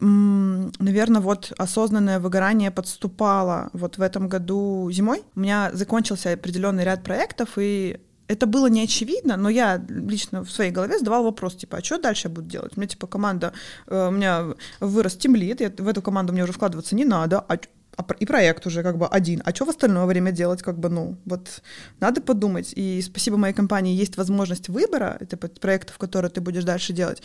наверное, 0.00 1.20
вот 1.20 1.52
осознанное 1.56 2.20
выгорание 2.20 2.70
подступало 2.70 3.70
вот 3.72 3.98
в 3.98 4.02
этом 4.02 4.28
году 4.28 4.90
зимой. 4.92 5.22
У 5.34 5.40
меня 5.40 5.70
закончился 5.72 6.32
определенный 6.32 6.84
ряд 6.84 7.02
проектов, 7.02 7.50
и 7.56 8.00
это 8.28 8.46
было 8.46 8.68
не 8.68 8.82
очевидно, 8.82 9.36
но 9.36 9.48
я 9.48 9.82
лично 9.88 10.44
в 10.44 10.50
своей 10.50 10.70
голове 10.70 10.98
задавал 10.98 11.24
вопрос, 11.24 11.56
типа, 11.56 11.78
а 11.78 11.84
что 11.84 11.98
дальше 11.98 12.28
я 12.28 12.34
буду 12.34 12.48
делать? 12.48 12.72
У 12.76 12.80
меня, 12.80 12.88
типа, 12.88 13.06
команда, 13.06 13.52
э, 13.86 14.08
у 14.08 14.10
меня 14.10 14.54
вырос 14.80 15.16
тимлит, 15.16 15.60
я, 15.60 15.72
в 15.76 15.88
эту 15.88 16.02
команду 16.02 16.32
мне 16.32 16.44
уже 16.44 16.52
вкладываться 16.52 16.94
не 16.94 17.04
надо, 17.04 17.40
а, 17.40 17.58
а, 17.96 18.04
и 18.20 18.26
проект 18.26 18.66
уже 18.66 18.82
как 18.82 18.98
бы 18.98 19.06
один, 19.06 19.42
а 19.44 19.54
что 19.54 19.64
в 19.64 19.70
остальное 19.70 20.04
время 20.04 20.30
делать, 20.30 20.62
как 20.62 20.78
бы, 20.78 20.90
ну, 20.90 21.16
вот 21.24 21.62
надо 22.00 22.20
подумать, 22.20 22.72
и 22.76 23.00
спасибо 23.02 23.38
моей 23.38 23.54
компании 23.54 23.96
есть 23.96 24.16
возможность 24.18 24.68
выбора, 24.68 25.16
это 25.20 25.36
проектов, 25.36 25.96
которые 25.96 26.30
ты 26.30 26.42
будешь 26.42 26.64
дальше 26.64 26.92
делать, 26.92 27.22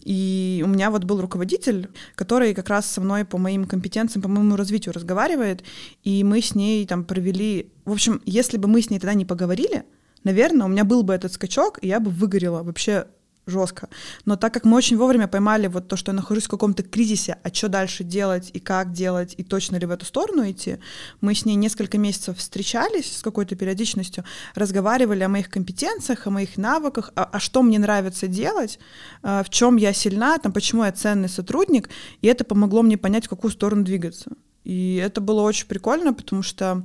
и 0.00 0.62
у 0.64 0.68
меня 0.68 0.90
вот 0.90 1.04
был 1.04 1.20
руководитель, 1.20 1.90
который 2.14 2.54
как 2.54 2.70
раз 2.70 2.86
со 2.86 3.00
мной 3.02 3.24
по 3.26 3.36
моим 3.36 3.66
компетенциям, 3.66 4.22
по 4.22 4.28
моему 4.28 4.56
развитию 4.56 4.94
разговаривает, 4.94 5.62
и 6.02 6.24
мы 6.24 6.40
с 6.40 6.54
ней 6.54 6.86
там 6.86 7.04
провели, 7.04 7.70
в 7.84 7.92
общем, 7.92 8.22
если 8.24 8.56
бы 8.56 8.68
мы 8.68 8.80
с 8.80 8.88
ней 8.88 8.98
тогда 8.98 9.14
не 9.14 9.26
поговорили, 9.26 9.84
наверное, 10.26 10.66
у 10.66 10.68
меня 10.68 10.84
был 10.84 11.04
бы 11.04 11.14
этот 11.14 11.32
скачок, 11.32 11.78
и 11.82 11.88
я 11.88 12.00
бы 12.00 12.10
выгорела 12.10 12.62
вообще 12.64 13.06
жестко. 13.46 13.88
Но 14.24 14.34
так 14.34 14.52
как 14.52 14.64
мы 14.64 14.76
очень 14.76 14.96
вовремя 14.96 15.28
поймали 15.28 15.68
вот 15.68 15.86
то, 15.86 15.96
что 15.96 16.10
я 16.10 16.16
нахожусь 16.16 16.46
в 16.46 16.48
каком-то 16.48 16.82
кризисе, 16.82 17.38
а 17.44 17.54
что 17.54 17.68
дальше 17.68 18.02
делать 18.02 18.50
и 18.52 18.58
как 18.58 18.90
делать, 18.92 19.34
и 19.36 19.44
точно 19.44 19.76
ли 19.76 19.86
в 19.86 19.92
эту 19.92 20.04
сторону 20.04 20.50
идти, 20.50 20.78
мы 21.20 21.32
с 21.32 21.44
ней 21.44 21.54
несколько 21.54 21.96
месяцев 21.96 22.38
встречались 22.38 23.18
с 23.18 23.22
какой-то 23.22 23.54
периодичностью, 23.54 24.24
разговаривали 24.56 25.22
о 25.22 25.28
моих 25.28 25.48
компетенциях, 25.48 26.26
о 26.26 26.30
моих 26.30 26.56
навыках, 26.56 27.12
а, 27.14 27.28
а 27.32 27.38
что 27.38 27.62
мне 27.62 27.78
нравится 27.78 28.26
делать, 28.26 28.80
а, 29.22 29.44
в 29.44 29.50
чем 29.50 29.76
я 29.76 29.92
сильна, 29.92 30.38
там, 30.38 30.52
почему 30.52 30.82
я 30.82 30.90
ценный 30.90 31.28
сотрудник, 31.28 31.88
и 32.22 32.26
это 32.26 32.44
помогло 32.44 32.82
мне 32.82 32.98
понять, 32.98 33.26
в 33.26 33.28
какую 33.28 33.52
сторону 33.52 33.84
двигаться. 33.84 34.32
И 34.64 34.96
это 34.96 35.20
было 35.20 35.42
очень 35.42 35.68
прикольно, 35.68 36.12
потому 36.12 36.42
что 36.42 36.84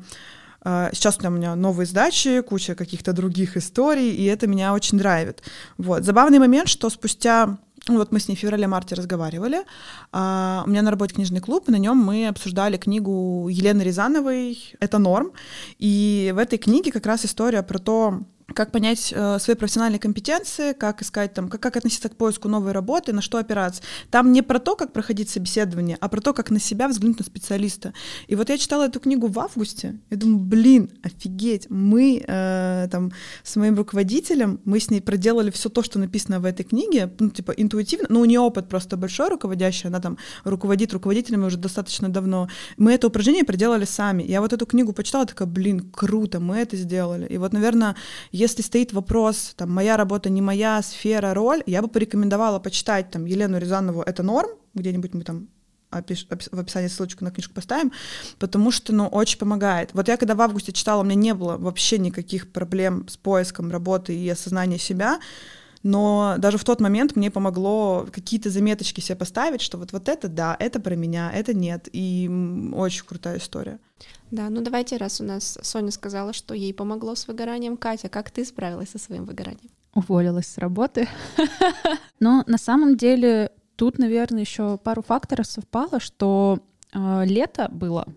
сейчас 0.63 1.17
у 1.21 1.30
меня 1.30 1.56
новые 1.56 1.88
сдачи, 1.88 2.41
куча 2.41 2.76
каких-то 2.76 3.13
других 3.13 3.58
историй, 3.58 4.12
и 4.12 4.26
это 4.26 4.47
меня 4.47 4.74
очень 4.74 4.97
драйвит. 4.97 5.41
Вот. 5.78 6.04
Забавный 6.04 6.39
момент, 6.39 6.67
что 6.67 6.89
спустя 6.89 7.58
ну, 7.88 7.97
вот 7.97 8.12
мы 8.12 8.19
с 8.19 8.28
ней 8.28 8.36
в 8.36 8.39
феврале-марте 8.39 8.95
разговаривали. 8.95 9.62
А, 10.12 10.63
у 10.65 10.69
меня 10.69 10.82
на 10.82 10.91
работе 10.91 11.15
книжный 11.15 11.39
клуб, 11.39 11.67
и 11.67 11.71
на 11.71 11.78
нем 11.78 11.97
мы 11.97 12.28
обсуждали 12.28 12.78
книгу 12.78 13.47
Елены 13.50 13.82
Рязановой 13.82 14.76
«Это 14.80 15.00
норм». 15.00 15.32
И 15.80 16.32
в 16.36 16.38
этой 16.38 16.60
книге 16.60 16.91
как 16.91 17.06
раз 17.06 17.26
история 17.26 17.63
про 17.63 17.80
то, 17.80 18.21
как 18.53 18.71
понять 18.71 19.13
э, 19.15 19.39
свои 19.39 19.55
профессиональные 19.55 19.99
компетенции, 19.99 20.73
как 20.73 21.01
искать 21.01 21.33
там, 21.33 21.49
как, 21.49 21.61
как 21.61 21.77
относиться 21.77 22.09
к 22.09 22.15
поиску 22.15 22.47
новой 22.47 22.71
работы, 22.71 23.13
на 23.13 23.21
что 23.21 23.37
опираться. 23.37 23.81
Там 24.09 24.31
не 24.31 24.41
про 24.41 24.59
то, 24.59 24.75
как 24.75 24.93
проходить 24.93 25.29
собеседование, 25.29 25.97
а 25.99 26.09
про 26.09 26.21
то, 26.21 26.33
как 26.33 26.49
на 26.51 26.59
себя 26.59 26.87
взглянуть 26.87 27.19
на 27.19 27.25
специалиста. 27.25 27.93
И 28.27 28.35
вот 28.35 28.49
я 28.49 28.57
читала 28.57 28.87
эту 28.87 28.99
книгу 28.99 29.27
в 29.27 29.39
августе, 29.39 29.99
я 30.09 30.17
думаю, 30.17 30.39
блин, 30.39 30.91
офигеть, 31.03 31.69
мы 31.69 32.23
э, 32.25 32.87
там 32.91 33.11
с 33.43 33.55
моим 33.55 33.75
руководителем, 33.75 34.59
мы 34.65 34.79
с 34.79 34.89
ней 34.89 35.01
проделали 35.01 35.51
все 35.51 35.69
то, 35.69 35.83
что 35.83 35.99
написано 35.99 36.39
в 36.39 36.45
этой 36.45 36.63
книге, 36.63 37.11
ну, 37.19 37.29
типа, 37.29 37.51
интуитивно, 37.51 38.07
но 38.09 38.21
у 38.21 38.25
нее 38.25 38.39
опыт 38.39 38.69
просто 38.69 38.97
большой 38.97 39.29
руководящий, 39.29 39.87
она 39.87 39.99
там 39.99 40.17
руководит 40.43 40.93
руководителями 40.93 41.45
уже 41.45 41.57
достаточно 41.57 42.09
давно. 42.09 42.49
Мы 42.77 42.93
это 42.93 43.07
упражнение 43.07 43.43
проделали 43.43 43.85
сами. 43.85 44.23
Я 44.23 44.41
вот 44.41 44.53
эту 44.53 44.65
книгу 44.65 44.93
почитала, 44.93 45.25
такая, 45.25 45.47
блин, 45.47 45.89
круто, 45.91 46.39
мы 46.39 46.57
это 46.57 46.77
сделали. 46.77 47.25
И 47.27 47.37
вот, 47.37 47.53
наверное, 47.53 47.95
если 48.41 48.63
стоит 48.63 48.91
вопрос, 48.91 49.54
там, 49.56 49.71
моя 49.71 49.97
работа 49.97 50.30
не 50.30 50.41
моя, 50.41 50.82
сфера, 50.82 51.34
роль, 51.34 51.62
я 51.67 51.82
бы 51.82 51.88
порекомендовала 51.88 52.60
почитать 52.60 53.12
там 53.12 53.25
Елену 53.25 53.60
Рязанову 53.60 54.01
«Это 54.01 54.23
норм», 54.23 54.49
где-нибудь 54.73 55.13
мы 55.13 55.23
там 55.23 55.47
в 55.91 56.60
описании 56.60 56.88
ссылочку 56.88 57.23
на 57.23 57.32
книжку 57.32 57.54
поставим, 57.54 57.91
потому 58.39 58.71
что, 58.71 58.93
ну, 58.93 59.08
очень 59.08 59.38
помогает. 59.38 59.89
Вот 59.93 60.08
я 60.08 60.17
когда 60.17 60.36
в 60.36 60.41
августе 60.41 60.71
читала, 60.71 61.01
у 61.01 61.04
меня 61.04 61.15
не 61.15 61.34
было 61.34 61.58
вообще 61.58 61.99
никаких 61.99 62.51
проблем 62.51 63.08
с 63.10 63.17
поиском 63.17 63.69
работы 63.69 64.15
и 64.15 64.30
осознанием 64.30 64.80
себя, 64.80 65.19
но 65.83 66.35
даже 66.37 66.57
в 66.57 66.63
тот 66.63 66.79
момент 66.79 67.15
мне 67.15 67.31
помогло 67.31 68.07
какие-то 68.11 68.49
заметочки 68.49 68.99
себе 68.99 69.15
поставить, 69.15 69.61
что 69.61 69.77
вот, 69.77 69.91
вот 69.91 70.09
это 70.09 70.27
да, 70.27 70.55
это 70.59 70.79
про 70.79 70.95
меня, 70.95 71.31
это 71.33 71.53
нет, 71.53 71.89
и 71.91 72.29
очень 72.73 73.05
крутая 73.05 73.39
история. 73.39 73.79
Да, 74.29 74.49
ну 74.49 74.61
давайте, 74.61 74.97
раз 74.97 75.21
у 75.21 75.23
нас 75.23 75.57
Соня 75.61 75.91
сказала, 75.91 76.33
что 76.33 76.53
ей 76.53 76.73
помогло 76.73 77.15
с 77.15 77.27
выгоранием, 77.27 77.77
Катя, 77.77 78.09
как 78.09 78.31
ты 78.31 78.45
справилась 78.45 78.89
со 78.89 78.99
своим 78.99 79.25
выгоранием? 79.25 79.69
Уволилась 79.93 80.47
с 80.47 80.57
работы. 80.57 81.07
Но 82.19 82.43
на 82.47 82.57
самом 82.57 82.95
деле 82.95 83.51
тут, 83.75 83.97
наверное, 83.97 84.41
еще 84.41 84.77
пару 84.77 85.01
факторов 85.01 85.47
совпало, 85.47 85.99
что 85.99 86.59
э, 86.93 87.25
лето 87.25 87.67
было, 87.69 88.07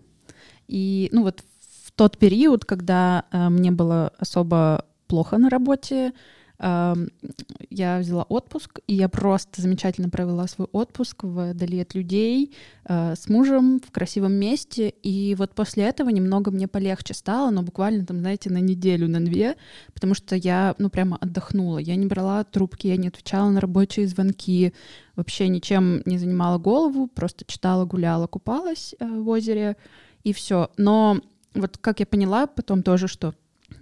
и 0.67 1.09
ну 1.11 1.23
вот 1.23 1.43
в 1.83 1.91
тот 1.91 2.17
период, 2.17 2.65
когда 2.65 3.25
э, 3.31 3.49
мне 3.49 3.71
было 3.71 4.13
особо 4.17 4.85
плохо 5.07 5.37
на 5.37 5.49
работе, 5.49 6.13
я 6.57 7.99
взяла 7.99 8.23
отпуск, 8.23 8.79
и 8.87 8.95
я 8.95 9.09
просто 9.09 9.61
замечательно 9.61 10.09
провела 10.09 10.47
свой 10.47 10.67
отпуск 10.71 11.23
вдали 11.23 11.81
от 11.81 11.93
людей, 11.95 12.53
э, 12.85 13.15
с 13.15 13.27
мужем, 13.27 13.81
в 13.85 13.91
красивом 13.91 14.33
месте. 14.33 14.89
И 15.03 15.35
вот 15.35 15.51
после 15.51 15.83
этого 15.83 16.09
немного 16.09 16.51
мне 16.51 16.67
полегче 16.67 17.13
стало, 17.13 17.51
но 17.51 17.61
буквально 17.61 18.05
там, 18.05 18.19
знаете, 18.19 18.49
на 18.49 18.59
неделю, 18.59 19.09
на 19.09 19.23
две, 19.23 19.55
потому 19.93 20.13
что 20.13 20.35
я, 20.35 20.75
ну, 20.77 20.89
прямо 20.89 21.17
отдохнула. 21.17 21.79
Я 21.79 21.95
не 21.95 22.05
брала 22.05 22.43
трубки, 22.43 22.87
я 22.87 22.97
не 22.97 23.09
отвечала 23.09 23.49
на 23.49 23.59
рабочие 23.59 24.07
звонки, 24.07 24.73
вообще 25.15 25.47
ничем 25.49 26.01
не 26.05 26.17
занимала 26.17 26.57
голову, 26.57 27.07
просто 27.07 27.43
читала, 27.45 27.85
гуляла, 27.85 28.27
купалась 28.27 28.95
э, 28.99 29.05
в 29.05 29.27
озере, 29.27 29.75
и 30.23 30.33
все. 30.33 30.69
Но 30.77 31.19
вот 31.53 31.77
как 31.77 31.99
я 31.99 32.05
поняла 32.05 32.47
потом 32.47 32.83
тоже, 32.83 33.07
что 33.07 33.33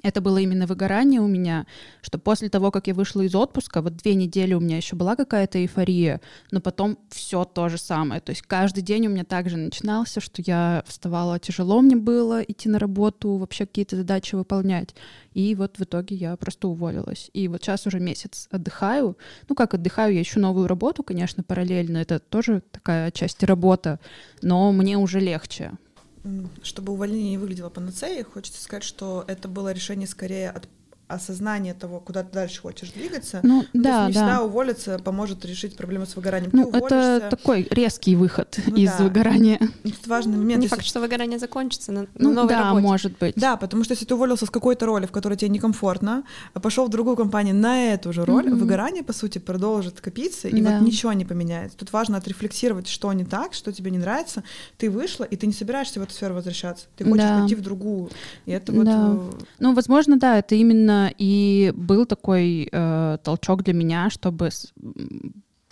это 0.02 0.22
было 0.22 0.38
именно 0.38 0.66
выгорание 0.66 1.22
у 1.22 1.28
меня, 1.28 1.66
что 2.02 2.18
после 2.18 2.50
того, 2.50 2.72
как 2.72 2.88
я 2.88 2.94
вышла 2.94 3.22
из 3.22 3.36
отпуска, 3.36 3.82
вот 3.82 3.96
две 3.98 4.16
недели 4.16 4.54
у 4.54 4.60
меня 4.60 4.78
еще 4.78 4.96
была 4.96 5.16
какая-то 5.16 5.60
эйфория, 5.60 6.22
но 6.52 6.62
потом 6.62 6.98
все 7.10 7.44
то 7.46 7.70
же 7.70 7.78
самое. 7.78 8.22
То 8.22 8.32
есть 8.32 8.42
каждый 8.44 8.82
день 8.82 9.08
у 9.08 9.10
меня 9.10 9.24
также 9.24 9.58
начинался, 9.58 10.22
что 10.22 10.42
я 10.46 10.84
вставала, 10.88 11.40
тяжело 11.40 11.82
мне 11.82 11.96
было 11.96 12.42
идти 12.42 12.70
на 12.70 12.80
работу, 12.80 13.38
вообще 13.38 13.66
какие-то 13.66 13.96
задачи 13.96 14.36
выполнять. 14.36 14.96
И 15.34 15.56
вот 15.56 15.78
в 15.78 15.84
итоге 15.84 16.16
я 16.16 16.36
просто 16.38 16.68
уволилась. 16.68 17.30
И 17.34 17.48
вот 17.48 17.64
сейчас 17.64 17.88
уже 17.88 18.00
месяц 18.00 18.48
отдыхаю. 18.52 19.18
Ну 19.50 19.56
как 19.56 19.74
отдыхаю, 19.74 20.14
я 20.14 20.22
ищу 20.22 20.40
новую 20.40 20.68
работу, 20.68 21.04
конечно, 21.04 21.44
параллельно. 21.44 21.98
Это 21.98 22.20
тоже 22.20 22.62
такая 22.72 23.12
часть 23.12 23.44
работы, 23.44 24.00
но 24.42 24.72
мне 24.72 24.98
уже 24.98 25.20
легче 25.20 25.72
чтобы 26.62 26.94
увольнение 26.94 27.32
не 27.32 27.38
выглядело 27.38 27.70
панацеей, 27.70 28.24
хочется 28.24 28.62
сказать, 28.62 28.84
что 28.84 29.26
это 29.28 29.48
было 29.48 29.72
решение 29.72 30.08
скорее 30.08 30.50
от 30.50 30.68
осознание 31.08 31.74
того, 31.74 32.00
куда 32.00 32.24
ты 32.24 32.34
дальше 32.34 32.62
хочешь 32.62 32.92
двигаться. 32.92 33.40
Ну, 33.44 33.66
ну 33.74 33.84
да, 33.84 34.08
не 34.08 34.14
да. 34.14 34.20
всегда 34.20 34.42
уволиться 34.44 35.00
поможет 35.00 35.46
решить 35.46 35.76
проблему 35.76 36.06
с 36.06 36.16
выгоранием. 36.16 36.52
Ну, 36.54 36.70
это 36.72 37.28
такой 37.30 37.68
резкий 37.70 38.16
выход 38.16 38.60
ну, 38.66 38.76
из 38.76 38.92
да. 38.92 39.04
выгорания. 39.04 39.60
Это 39.84 40.10
важный 40.10 40.38
момент. 40.38 40.62
Не 40.62 40.68
факт, 40.68 40.86
что 40.86 41.00
выгорание 41.00 41.40
закончится 41.40 41.92
на, 41.92 42.08
ну, 42.16 42.30
на 42.30 42.36
новой 42.36 42.50
да, 42.50 42.64
работе. 42.64 42.88
может 42.88 43.18
быть. 43.18 43.36
Да, 43.36 43.58
потому 43.58 43.84
что 43.84 43.94
если 43.94 44.06
ты 44.06 44.16
уволился 44.16 44.46
с 44.46 44.50
какой-то 44.50 44.86
роли, 44.86 45.06
в 45.06 45.12
которой 45.12 45.36
тебе 45.36 45.50
некомфортно, 45.50 46.24
а 46.54 46.60
пошел 46.60 46.86
в 46.86 46.90
другую 46.90 47.16
компанию 47.16 47.56
на 47.56 47.94
эту 47.94 48.14
же 48.14 48.26
роль, 48.26 48.48
mm-hmm. 48.48 48.56
выгорание, 48.56 49.04
по 49.04 49.14
сути, 49.14 49.38
продолжит 49.40 50.02
копиться, 50.02 50.48
и 50.48 50.62
да. 50.62 50.78
вот 50.78 50.88
ничего 50.88 51.14
не 51.14 51.26
поменяется. 51.26 51.78
Тут 51.78 51.92
важно 51.92 52.18
отрефлексировать, 52.18 52.88
что 52.88 53.12
не 53.14 53.26
так, 53.26 53.54
что 53.54 53.72
тебе 53.72 53.92
не 53.92 53.98
нравится. 53.98 54.44
Ты 54.78 54.90
вышла, 54.90 55.26
и 55.26 55.36
ты 55.36 55.48
не 55.48 55.54
собираешься 55.54 56.00
в 56.00 56.04
эту 56.04 56.14
сферу 56.14 56.36
возвращаться. 56.36 56.86
Ты 56.96 57.04
хочешь 57.04 57.24
да. 57.24 57.40
пойти 57.40 57.56
в 57.56 57.62
другую. 57.62 58.10
И 58.46 58.52
это 58.52 58.72
вот... 58.72 58.86
Да. 58.86 59.18
Ну, 59.60 59.74
возможно, 59.74 60.18
да, 60.18 60.40
это 60.40 60.56
именно 60.56 60.93
и 61.18 61.74
был 61.76 62.06
такой 62.06 62.70
э, 62.72 63.18
толчок 63.24 63.64
для 63.64 63.74
меня, 63.74 64.10
чтобы 64.10 64.50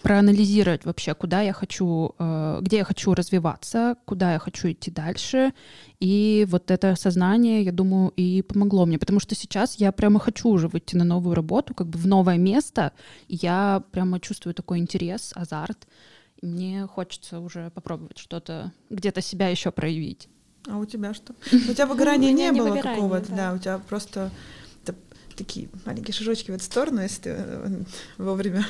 проанализировать 0.01 0.85
вообще, 0.85 1.13
куда 1.13 1.41
я 1.41 1.53
хочу, 1.53 2.15
э, 2.17 2.59
где 2.61 2.77
я 2.77 2.83
хочу 2.83 3.13
развиваться, 3.13 3.95
куда 4.05 4.33
я 4.33 4.39
хочу 4.39 4.71
идти 4.71 4.91
дальше. 4.91 5.53
И 5.99 6.45
вот 6.49 6.71
это 6.71 6.95
сознание, 6.95 7.63
я 7.63 7.71
думаю, 7.71 8.11
и 8.17 8.41
помогло 8.41 8.85
мне, 8.85 8.97
потому 8.97 9.19
что 9.19 9.35
сейчас 9.35 9.75
я 9.75 9.91
прямо 9.91 10.19
хочу 10.19 10.49
уже 10.49 10.67
выйти 10.67 10.95
на 10.95 11.03
новую 11.03 11.35
работу, 11.35 11.73
как 11.73 11.87
бы 11.87 11.99
в 11.99 12.07
новое 12.07 12.37
место, 12.37 12.91
и 13.27 13.37
я 13.41 13.83
прямо 13.91 14.19
чувствую 14.19 14.53
такой 14.53 14.79
интерес, 14.79 15.33
азарт. 15.35 15.87
И 16.41 16.47
мне 16.47 16.87
хочется 16.87 17.39
уже 17.39 17.69
попробовать 17.69 18.17
что-то, 18.17 18.71
где-то 18.89 19.21
себя 19.21 19.49
еще 19.49 19.71
проявить. 19.71 20.27
А 20.67 20.77
у 20.77 20.85
тебя 20.85 21.13
что? 21.13 21.33
У 21.51 21.73
тебя 21.73 21.85
выгорания 21.85 22.31
не 22.31 22.51
было 22.51 22.75
какого-то, 22.77 23.31
да. 23.31 23.53
у 23.53 23.57
тебя 23.57 23.79
просто 23.79 24.29
такие 25.35 25.69
маленькие 25.85 26.13
шажочки 26.13 26.51
в 26.51 26.55
эту 26.55 26.63
сторону, 26.63 27.01
если 27.01 27.21
ты 27.21 27.29
э, 27.37 27.83
вовремя 28.17 28.65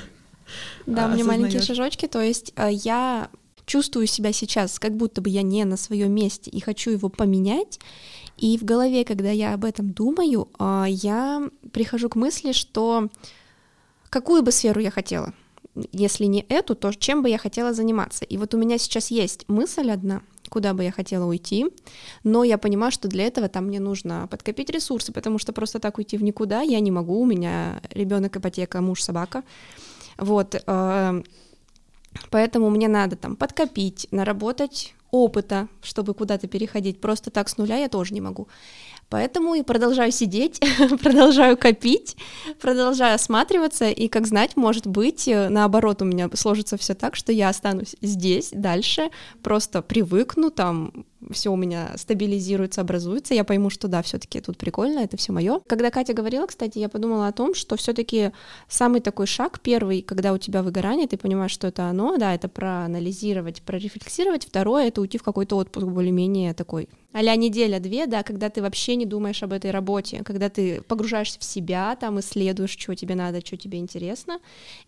Да, 0.85 1.05
а, 1.05 1.09
у 1.09 1.13
меня 1.13 1.25
маленькие 1.25 1.61
шажочки, 1.61 2.07
то 2.07 2.21
есть 2.21 2.53
э, 2.55 2.69
я 2.71 3.29
чувствую 3.65 4.07
себя 4.07 4.33
сейчас, 4.33 4.79
как 4.79 4.95
будто 4.95 5.21
бы 5.21 5.29
я 5.29 5.43
не 5.43 5.63
на 5.65 5.77
своем 5.77 6.13
месте 6.13 6.51
и 6.51 6.59
хочу 6.59 6.91
его 6.91 7.09
поменять. 7.09 7.79
И 8.37 8.57
в 8.57 8.63
голове, 8.63 9.05
когда 9.05 9.29
я 9.31 9.53
об 9.53 9.65
этом 9.65 9.91
думаю, 9.91 10.49
а, 10.57 10.85
я 10.87 11.49
прихожу 11.71 12.09
к 12.09 12.15
мысли, 12.15 12.53
что 12.53 13.09
какую 14.09 14.41
бы 14.41 14.51
сферу 14.51 14.81
я 14.81 14.91
хотела, 14.91 15.33
если 15.91 16.25
не 16.25 16.45
эту, 16.49 16.75
то 16.75 16.91
чем 16.91 17.21
бы 17.21 17.29
я 17.29 17.37
хотела 17.37 17.73
заниматься. 17.73 18.25
И 18.25 18.37
вот 18.37 18.53
у 18.53 18.57
меня 18.57 18.77
сейчас 18.77 19.11
есть 19.11 19.47
мысль 19.47 19.89
одна, 19.89 20.21
куда 20.51 20.73
бы 20.73 20.83
я 20.83 20.91
хотела 20.91 21.25
уйти, 21.25 21.65
но 22.23 22.43
я 22.43 22.57
понимаю, 22.57 22.91
что 22.91 23.07
для 23.07 23.25
этого 23.25 23.47
там 23.47 23.67
мне 23.67 23.79
нужно 23.79 24.27
подкопить 24.29 24.69
ресурсы, 24.69 25.13
потому 25.13 25.39
что 25.39 25.53
просто 25.53 25.79
так 25.79 25.97
уйти 25.97 26.17
в 26.17 26.23
никуда 26.23 26.61
я 26.61 26.79
не 26.81 26.91
могу, 26.91 27.21
у 27.21 27.25
меня 27.25 27.81
ребенок, 27.89 28.35
ипотека, 28.35 28.81
муж, 28.81 29.01
собака. 29.01 29.43
Вот, 30.17 30.55
э, 30.55 31.23
поэтому 32.29 32.69
мне 32.69 32.89
надо 32.89 33.15
там 33.15 33.35
подкопить, 33.37 34.07
наработать 34.11 34.93
опыта, 35.09 35.67
чтобы 35.81 36.13
куда-то 36.13 36.47
переходить. 36.47 36.99
Просто 36.99 37.31
так 37.31 37.49
с 37.49 37.57
нуля 37.57 37.77
я 37.77 37.87
тоже 37.87 38.13
не 38.13 38.21
могу. 38.21 38.47
Поэтому 39.11 39.55
и 39.55 39.61
продолжаю 39.61 40.11
сидеть, 40.13 40.61
продолжаю 41.03 41.57
копить, 41.57 42.15
продолжаю 42.61 43.15
осматриваться, 43.15 43.89
и, 43.89 44.07
как 44.07 44.25
знать, 44.25 44.55
может 44.55 44.87
быть, 44.87 45.27
э, 45.27 45.49
наоборот, 45.49 46.01
у 46.01 46.05
меня 46.05 46.29
сложится 46.33 46.77
все 46.77 46.95
так, 46.95 47.17
что 47.17 47.33
я 47.33 47.49
останусь 47.49 47.97
здесь 48.01 48.51
дальше, 48.53 49.09
просто 49.43 49.81
привыкну, 49.81 50.49
там 50.49 51.05
все 51.29 51.51
у 51.51 51.55
меня 51.55 51.91
стабилизируется, 51.95 52.81
образуется, 52.81 53.33
я 53.33 53.43
пойму, 53.43 53.69
что 53.69 53.87
да, 53.87 54.01
все-таки 54.01 54.41
тут 54.41 54.57
прикольно, 54.57 54.99
это 54.99 55.17
все 55.17 55.31
мое. 55.31 55.59
Когда 55.67 55.91
Катя 55.91 56.13
говорила, 56.13 56.47
кстати, 56.47 56.79
я 56.79 56.89
подумала 56.89 57.27
о 57.27 57.31
том, 57.31 57.53
что 57.53 57.75
все-таки 57.75 58.31
самый 58.67 59.01
такой 59.01 59.27
шаг 59.27 59.59
первый, 59.59 60.01
когда 60.01 60.33
у 60.33 60.37
тебя 60.37 60.63
выгорание, 60.63 61.07
ты 61.07 61.17
понимаешь, 61.17 61.51
что 61.51 61.67
это 61.67 61.85
оно, 61.85 62.17
да, 62.17 62.33
это 62.33 62.47
проанализировать, 62.47 63.61
прорефлексировать. 63.61 64.45
Второе— 64.45 64.87
это 64.87 65.01
уйти 65.01 65.17
в 65.17 65.23
какой-то 65.23 65.55
отпуск 65.57 65.85
более-менее 65.85 66.53
такой 66.53 66.89
а 67.13 67.35
неделя-две, 67.35 68.07
да, 68.07 68.23
когда 68.23 68.49
ты 68.49 68.61
вообще 68.61 68.95
не 68.95 69.05
думаешь 69.05 69.43
об 69.43 69.51
этой 69.51 69.71
работе, 69.71 70.23
когда 70.23 70.49
ты 70.49 70.81
погружаешься 70.81 71.39
в 71.39 71.43
себя, 71.43 71.95
там 71.97 72.19
исследуешь, 72.19 72.77
что 72.77 72.95
тебе 72.95 73.15
надо, 73.15 73.45
что 73.45 73.57
тебе 73.57 73.79
интересно, 73.79 74.39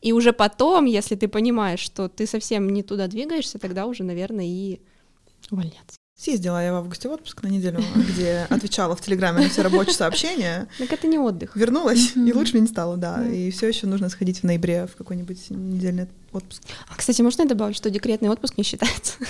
и 0.01 0.13
уже 0.13 0.31
потом, 0.31 0.85
если 0.85 1.15
ты 1.15 1.27
понимаешь, 1.27 1.81
что 1.81 2.07
ты 2.07 2.25
совсем 2.25 2.69
не 2.69 2.81
туда 2.81 3.07
двигаешься, 3.07 3.59
тогда 3.59 3.87
уже, 3.87 4.03
наверное, 4.03 4.45
и 4.45 4.79
увольняться. 5.51 5.97
Съездила 6.15 6.63
я 6.63 6.71
в 6.71 6.75
августе 6.75 7.09
в 7.09 7.11
отпуск 7.11 7.41
на 7.41 7.47
неделю, 7.47 7.83
где 7.95 8.45
отвечала 8.49 8.95
в 8.95 9.01
Телеграме 9.01 9.41
на 9.43 9.49
все 9.49 9.61
рабочие 9.63 9.95
сообщения. 9.95 10.67
Так 10.77 10.93
это 10.93 11.07
не 11.07 11.17
отдых. 11.17 11.55
Вернулась, 11.55 12.15
и 12.15 12.33
лучше 12.33 12.53
мне 12.53 12.61
не 12.61 12.67
стало, 12.67 12.97
да. 12.97 13.27
И 13.27 13.49
все 13.51 13.67
еще 13.67 13.87
нужно 13.87 14.09
сходить 14.09 14.39
в 14.39 14.43
ноябре 14.43 14.85
в 14.85 14.95
какой-нибудь 14.95 15.49
недельный 15.49 16.07
отпуск. 16.31 16.61
А, 16.87 16.95
кстати, 16.95 17.21
можно 17.21 17.41
я 17.43 17.47
добавлю, 17.47 17.73
что 17.73 17.89
декретный 17.89 18.29
отпуск 18.29 18.57
не 18.57 18.63
считается? 18.63 19.13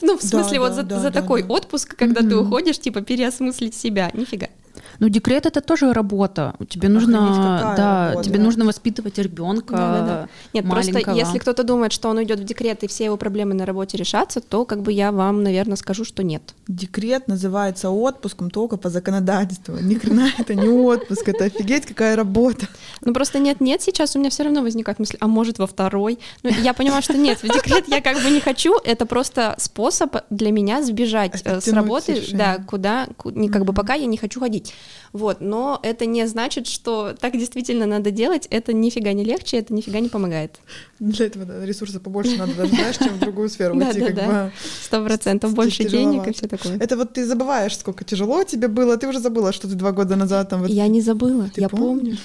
Ну, 0.00 0.18
в 0.18 0.22
смысле, 0.22 0.60
вот 0.60 0.74
за 0.74 1.10
такой 1.10 1.44
отпуск, 1.44 1.94
когда 1.96 2.22
ты 2.22 2.36
уходишь, 2.36 2.78
типа, 2.78 3.00
переосмыслить 3.00 3.74
себя. 3.74 4.10
Нифига. 4.14 4.48
Ну, 4.98 5.08
декрет 5.08 5.46
это 5.46 5.60
тоже 5.60 5.92
работа. 5.92 6.54
Тебе 6.68 6.88
Охренеть, 6.88 7.08
нужно, 7.08 7.58
какая 7.58 7.76
да, 7.76 8.08
работа. 8.08 8.28
тебе 8.28 8.38
нужно 8.38 8.64
воспитывать 8.64 9.18
ребенка. 9.18 9.76
Да-да-да. 9.76 10.28
Нет, 10.52 10.68
просто 10.68 10.92
маленького. 10.92 11.14
если 11.14 11.38
кто-то 11.38 11.64
думает, 11.64 11.92
что 11.92 12.08
он 12.08 12.18
уйдет 12.18 12.40
в 12.40 12.44
декрет 12.44 12.82
и 12.84 12.86
все 12.86 13.04
его 13.04 13.16
проблемы 13.16 13.54
на 13.54 13.66
работе 13.66 13.96
решатся, 13.96 14.40
то 14.40 14.64
как 14.64 14.82
бы 14.82 14.92
я 14.92 15.12
вам, 15.12 15.42
наверное, 15.42 15.76
скажу, 15.76 16.04
что 16.04 16.22
нет. 16.22 16.54
Декрет 16.68 17.28
называется 17.28 17.90
отпуском 17.90 18.50
только 18.50 18.76
по 18.76 18.88
законодательству. 18.88 19.76
Ни 19.80 19.94
хрена 19.94 20.28
это 20.38 20.54
не 20.54 20.68
отпуск, 20.68 21.28
это 21.28 21.44
офигеть 21.44 21.86
какая 21.86 22.16
работа. 22.16 22.66
Ну 23.02 23.12
просто 23.12 23.38
нет-нет, 23.38 23.82
сейчас 23.82 24.16
у 24.16 24.18
меня 24.18 24.30
все 24.30 24.44
равно 24.44 24.62
возникает 24.62 24.98
мысль, 24.98 25.16
а 25.20 25.26
может 25.26 25.58
во 25.58 25.66
второй? 25.66 26.18
Ну, 26.42 26.50
я 26.50 26.74
понимаю, 26.74 27.02
что 27.02 27.16
нет, 27.16 27.42
в 27.42 27.48
декрет 27.48 27.88
я 27.88 28.00
как 28.00 28.22
бы 28.22 28.30
не 28.30 28.40
хочу, 28.40 28.78
это 28.84 29.06
просто 29.06 29.54
способ 29.58 30.16
для 30.30 30.50
меня 30.50 30.82
сбежать 30.82 31.42
э, 31.44 31.60
с 31.60 31.68
работы, 31.68 32.22
да, 32.32 32.58
куда, 32.66 33.06
как 33.16 33.64
бы 33.64 33.72
пока 33.72 33.94
я 33.94 34.06
не 34.06 34.16
хочу 34.16 34.40
ходить. 34.40 34.74
Вот, 35.12 35.40
но 35.40 35.78
это 35.82 36.06
не 36.06 36.26
значит, 36.26 36.66
что 36.66 37.14
так 37.18 37.34
действительно 37.34 37.86
надо 37.86 38.10
делать, 38.10 38.48
это 38.50 38.72
нифига 38.72 39.12
не 39.12 39.24
легче, 39.24 39.58
это 39.58 39.72
нифига 39.72 40.00
не 40.00 40.08
помогает. 40.08 40.58
Для 40.98 41.26
этого 41.26 41.44
да, 41.44 41.64
ресурса 41.64 42.00
побольше 42.00 42.36
надо 42.36 42.54
даже, 42.54 42.74
знаешь, 42.74 42.98
чем 42.98 43.14
в 43.14 43.18
другую 43.20 43.48
сферу 43.48 43.78
как 43.78 43.94
Да-да-да. 43.94 44.44
бы. 44.46 44.52
Сто 44.82 45.04
процентов 45.04 45.54
больше 45.54 45.84
денег 45.84 46.26
и 46.26 46.32
все 46.32 46.48
такое. 46.48 46.78
Это 46.78 46.96
вот 46.96 47.12
ты 47.12 47.24
забываешь, 47.26 47.76
сколько 47.78 48.04
тяжело 48.04 48.42
тебе 48.44 48.68
было, 48.68 48.96
ты 48.96 49.06
уже 49.06 49.20
забыла, 49.20 49.52
что 49.52 49.68
ты 49.68 49.74
два 49.74 49.92
года 49.92 50.16
назад 50.16 50.48
там... 50.48 50.66
Я 50.66 50.88
не 50.88 51.00
забыла, 51.00 51.50
Ты 51.54 51.60
я 51.60 51.68
помню. 51.68 52.16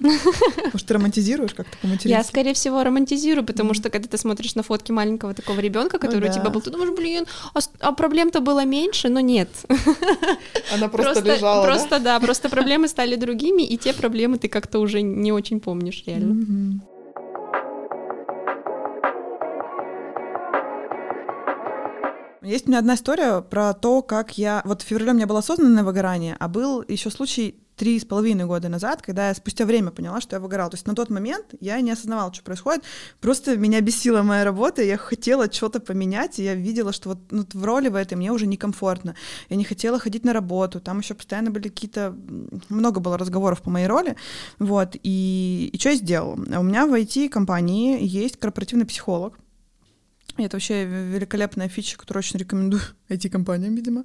Может, 0.72 0.86
ты 0.86 0.94
романтизируешь 0.94 1.54
как-то 1.54 1.76
по 1.78 1.86
Я, 2.08 2.24
скорее 2.24 2.54
всего, 2.54 2.82
романтизирую, 2.82 3.44
потому 3.44 3.74
что 3.74 3.90
когда 3.90 4.08
ты 4.08 4.18
смотришь 4.18 4.54
на 4.54 4.62
фотки 4.62 4.92
маленького 4.92 5.34
такого 5.34 5.60
ребенка, 5.60 5.98
который 5.98 6.24
у 6.24 6.32
да. 6.32 6.32
тебя 6.32 6.50
был, 6.50 6.60
ты 6.60 6.70
думаешь, 6.70 6.94
блин, 6.94 7.26
а, 7.54 7.58
а 7.80 7.92
проблем-то 7.92 8.40
было 8.40 8.64
меньше, 8.64 9.08
но 9.08 9.20
нет. 9.20 9.48
Она 10.74 10.88
просто, 10.88 11.20
лежала, 11.20 11.64
просто, 11.64 12.00
да? 12.00 12.20
просто 12.20 12.48
проблемы 12.48 12.88
стали 12.88 13.16
другими, 13.16 13.62
и 13.62 13.76
те 13.76 13.92
проблемы 13.92 14.38
ты 14.38 14.48
как-то 14.48 14.78
уже 14.78 15.02
не 15.02 15.32
очень 15.32 15.60
помнишь 15.60 16.02
реально. 16.06 16.80
Есть 22.42 22.66
у 22.66 22.68
меня 22.68 22.78
одна 22.78 22.94
история 22.94 23.40
про 23.40 23.72
то, 23.72 24.02
как 24.02 24.36
я... 24.36 24.60
Вот 24.66 24.82
в 24.82 24.84
феврале 24.84 25.12
у 25.12 25.14
меня 25.14 25.26
было 25.26 25.38
осознанное 25.38 25.82
выгорание, 25.82 26.36
а 26.38 26.48
был 26.48 26.84
еще 26.86 27.10
случай 27.10 27.54
три 27.76 27.98
с 27.98 28.04
половиной 28.04 28.44
года 28.44 28.68
назад, 28.68 29.02
когда 29.02 29.28
я 29.28 29.34
спустя 29.34 29.64
время 29.64 29.90
поняла, 29.90 30.20
что 30.20 30.36
я 30.36 30.40
выгорала. 30.40 30.70
То 30.70 30.76
есть 30.76 30.86
на 30.86 30.94
тот 30.94 31.10
момент 31.10 31.46
я 31.60 31.80
не 31.80 31.90
осознавала, 31.90 32.32
что 32.32 32.44
происходит. 32.44 32.84
Просто 33.20 33.56
меня 33.56 33.80
бесила 33.80 34.22
моя 34.22 34.44
работа, 34.44 34.82
я 34.82 34.96
хотела 34.96 35.50
что-то 35.52 35.80
поменять, 35.80 36.38
и 36.38 36.44
я 36.44 36.54
видела, 36.54 36.92
что 36.92 37.10
вот 37.10 37.18
ну, 37.30 37.44
в 37.52 37.64
роли 37.64 37.88
в 37.88 37.94
этой 37.94 38.14
мне 38.14 38.32
уже 38.32 38.46
некомфортно. 38.46 39.14
Я 39.48 39.56
не 39.56 39.64
хотела 39.64 39.98
ходить 39.98 40.24
на 40.24 40.32
работу, 40.32 40.80
там 40.80 41.00
еще 41.00 41.14
постоянно 41.14 41.50
были 41.50 41.68
какие-то... 41.68 42.14
Много 42.68 43.00
было 43.00 43.18
разговоров 43.18 43.62
по 43.62 43.70
моей 43.70 43.86
роли. 43.86 44.16
Вот, 44.58 44.96
и, 45.02 45.70
и 45.72 45.78
что 45.78 45.90
я 45.90 45.96
сделала? 45.96 46.34
У 46.34 46.62
меня 46.62 46.86
в 46.86 46.94
IT-компании 46.94 47.98
есть 48.00 48.36
корпоративный 48.38 48.86
психолог, 48.86 49.38
и 50.36 50.42
это 50.42 50.56
вообще 50.56 50.84
великолепная 50.84 51.68
фича, 51.68 51.96
которую 51.96 52.20
очень 52.20 52.38
рекомендую 52.38 52.82
IT-компаниям, 53.08 53.74
видимо. 53.74 54.04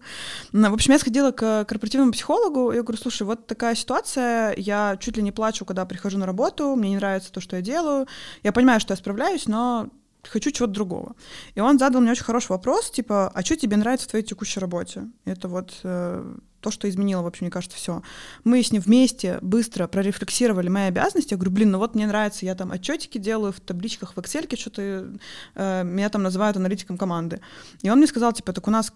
Ну, 0.52 0.70
В 0.70 0.74
общем, 0.74 0.94
я 0.94 1.00
сходила 1.00 1.32
к 1.32 1.66
корпоративному 1.66 2.12
психологу, 2.12 2.72
и 2.72 2.76
я 2.76 2.84
говорю, 2.84 3.02
слушай, 3.02 3.24
вот 3.24 3.48
такая 3.48 3.76
ситуация, 3.76 4.54
я 4.58 4.98
чуть 5.00 5.18
ли 5.18 5.24
не 5.24 5.32
плачу, 5.32 5.66
когда 5.66 5.86
прихожу 5.86 6.18
на 6.18 6.26
работу, 6.26 6.76
мне 6.76 6.92
не 6.92 6.98
нравится 6.98 7.32
то, 7.32 7.42
что 7.42 7.56
я 7.56 7.62
делаю, 7.62 8.08
я 8.44 8.52
понимаю, 8.52 8.80
что 8.80 8.94
я 8.94 8.98
справляюсь, 8.98 9.48
но 9.48 9.90
хочу 10.24 10.52
чего-то 10.52 10.74
другого. 10.74 11.16
И 11.56 11.60
он 11.60 11.80
задал 11.80 12.02
мне 12.02 12.12
очень 12.12 12.24
хороший 12.24 12.50
вопрос, 12.50 12.92
типа, 12.92 13.30
а 13.30 13.42
что 13.44 13.56
тебе 13.56 13.78
нравится 13.78 14.08
в 14.08 14.10
твоей 14.10 14.26
текущей 14.26 14.60
работе? 14.60 15.08
Это 15.26 15.48
вот 15.48 15.80
э, 15.84 16.36
то, 16.60 16.72
что 16.72 16.90
изменило, 16.90 17.22
в 17.22 17.28
общем, 17.28 17.46
мне 17.46 17.52
кажется, 17.52 17.78
все. 17.78 18.02
Мы 18.44 18.62
с 18.62 18.72
ним 18.72 18.82
вместе 18.82 19.40
быстро 19.42 19.88
прорефлексировали 19.88 20.68
мои 20.68 20.84
обязанности. 20.84 21.34
Я 21.34 21.38
говорю, 21.38 21.52
блин, 21.52 21.72
ну 21.72 21.78
вот 21.80 21.96
мне 21.96 22.08
нравится, 22.08 22.46
я 22.46 22.56
там 22.56 22.72
отчетики 22.72 23.18
делаю 23.18 23.54
в 23.54 23.60
табличках 23.60 24.14
в 24.16 24.20
Excel, 24.20 24.56
что-то 24.58 25.18
э, 25.56 25.84
меня 25.84 26.10
там 26.10 26.24
называют 26.24 26.58
аналитиком 26.58 26.98
команды. 26.98 27.42
И 27.82 27.90
он 27.90 27.98
мне 27.98 28.08
сказал, 28.08 28.34
типа, 28.34 28.54
так 28.54 28.68
у 28.68 28.72
нас 28.72 28.92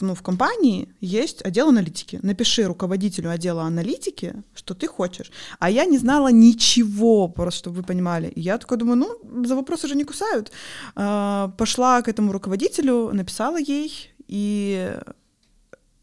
ну, 0.00 0.14
в 0.14 0.22
компании 0.22 0.88
есть 1.00 1.42
отдел 1.44 1.68
аналитики. 1.68 2.18
Напиши 2.22 2.64
руководителю 2.64 3.30
отдела 3.30 3.62
аналитики, 3.62 4.34
что 4.54 4.74
ты 4.74 4.86
хочешь. 4.86 5.30
А 5.58 5.70
я 5.70 5.84
не 5.84 5.98
знала 5.98 6.28
ничего, 6.32 7.28
просто 7.28 7.58
чтобы 7.58 7.76
вы 7.76 7.82
понимали. 7.82 8.28
И 8.28 8.40
я 8.40 8.58
такая 8.58 8.78
думаю, 8.78 8.96
ну, 8.96 9.44
за 9.44 9.54
вопросы 9.54 9.88
же 9.88 9.94
не 9.94 10.04
кусают. 10.04 10.52
А, 10.94 11.48
пошла 11.58 12.02
к 12.02 12.08
этому 12.08 12.32
руководителю, 12.32 13.10
написала 13.12 13.58
ей, 13.58 14.10
и 14.28 14.98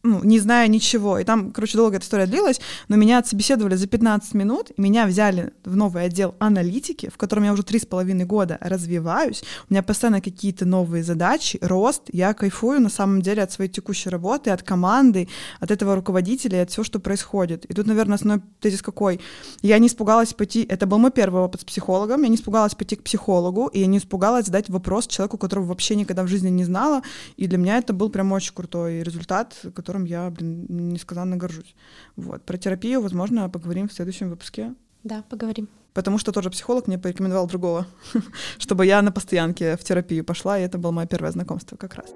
ну, 0.04 0.22
не 0.22 0.38
зная 0.40 0.68
ничего. 0.68 1.18
И 1.18 1.24
там, 1.24 1.52
короче, 1.52 1.78
долго 1.78 1.96
эта 1.96 2.06
история 2.06 2.26
длилась, 2.26 2.60
но 2.90 2.98
меня 2.98 3.20
отсобеседовали 3.20 3.76
за 3.76 3.88
15 3.88 4.34
минут, 4.34 4.72
и 4.76 4.82
меня 4.82 5.06
взяли 5.06 5.54
в 5.64 5.78
новый 5.78 6.04
отдел 6.04 6.36
аналитики, 6.40 7.10
в 7.10 7.18
котором 7.18 7.46
я 7.46 7.54
уже 7.54 7.64
три 7.64 7.80
с 7.80 7.86
половиной 7.86 8.26
года 8.26 8.58
развиваюсь. 8.60 9.44
У 9.70 9.74
меня 9.74 9.82
постоянно 9.82 10.20
какие-то 10.20 10.66
новые 10.66 11.06
задачи, 11.06 11.58
рост. 11.62 12.04
Я 12.12 12.34
кайфую 12.34 12.82
на 12.82 12.90
самом 12.90 13.22
деле 13.22 13.44
от 13.44 13.54
своей 13.54 13.72
текущей 13.72 14.10
работы, 14.10 14.50
от 14.50 14.62
команды, 14.62 15.30
от 15.62 15.72
этого 15.72 15.96
руководителя 15.96 16.60
и 16.60 16.62
от 16.64 16.70
всего, 16.70 16.84
что 16.84 17.00
происходит. 17.00 17.64
И 17.66 17.74
тут, 17.74 17.88
наверное, 17.88 18.16
основной 18.16 18.44
тезис 18.60 18.82
какой? 18.82 19.22
Я 19.62 19.80
не 19.80 19.88
испугалась 19.88 20.34
пойти, 20.34 20.66
это 20.68 20.86
был 20.86 20.98
мой 20.98 21.12
первый 21.12 21.42
опыт 21.42 21.62
с 21.62 21.64
психологом, 21.64 22.24
я 22.24 22.28
не 22.28 22.36
испугалась 22.36 22.76
пойти 22.76 22.98
к 22.98 23.04
психологу, 23.04 23.68
и 23.68 23.80
я 23.80 23.88
не 23.88 24.00
испугалась 24.00 24.48
задать 24.48 24.70
вопрос 24.70 25.08
человеку, 25.08 25.38
которого 25.38 25.68
вообще 25.68 25.96
никогда 25.96 26.24
в 26.24 26.28
жизни 26.28 26.50
не 26.50 26.66
знала, 26.66 27.04
и 27.38 27.48
для 27.48 27.58
меня 27.58 27.78
это 27.78 27.94
был 27.94 28.10
прям 28.10 28.34
очень 28.34 28.54
крутой 28.54 29.02
результат, 29.04 29.56
которым 29.94 30.06
я, 30.06 30.30
блин, 30.32 30.66
несказанно 30.70 31.38
горжусь. 31.38 31.76
Вот. 32.16 32.42
Про 32.44 32.58
терапию, 32.58 33.00
возможно, 33.02 33.48
поговорим 33.50 33.88
в 33.88 33.94
следующем 33.94 34.30
выпуске. 34.30 34.74
Да, 35.04 35.24
поговорим. 35.30 35.70
Потому 35.94 36.18
что 36.18 36.32
тоже 36.32 36.50
психолог 36.50 36.88
мне 36.88 36.98
порекомендовал 36.98 37.48
другого, 37.48 37.86
чтобы 38.58 38.88
я 38.88 39.02
на 39.04 39.12
постоянке 39.12 39.78
в 39.78 39.84
терапию 39.84 40.26
пошла, 40.26 40.58
и 40.58 40.64
это 40.64 40.80
было 40.80 40.92
мое 40.92 41.06
первое 41.06 41.32
знакомство 41.32 41.76
как 41.76 41.94
раз. 41.94 42.12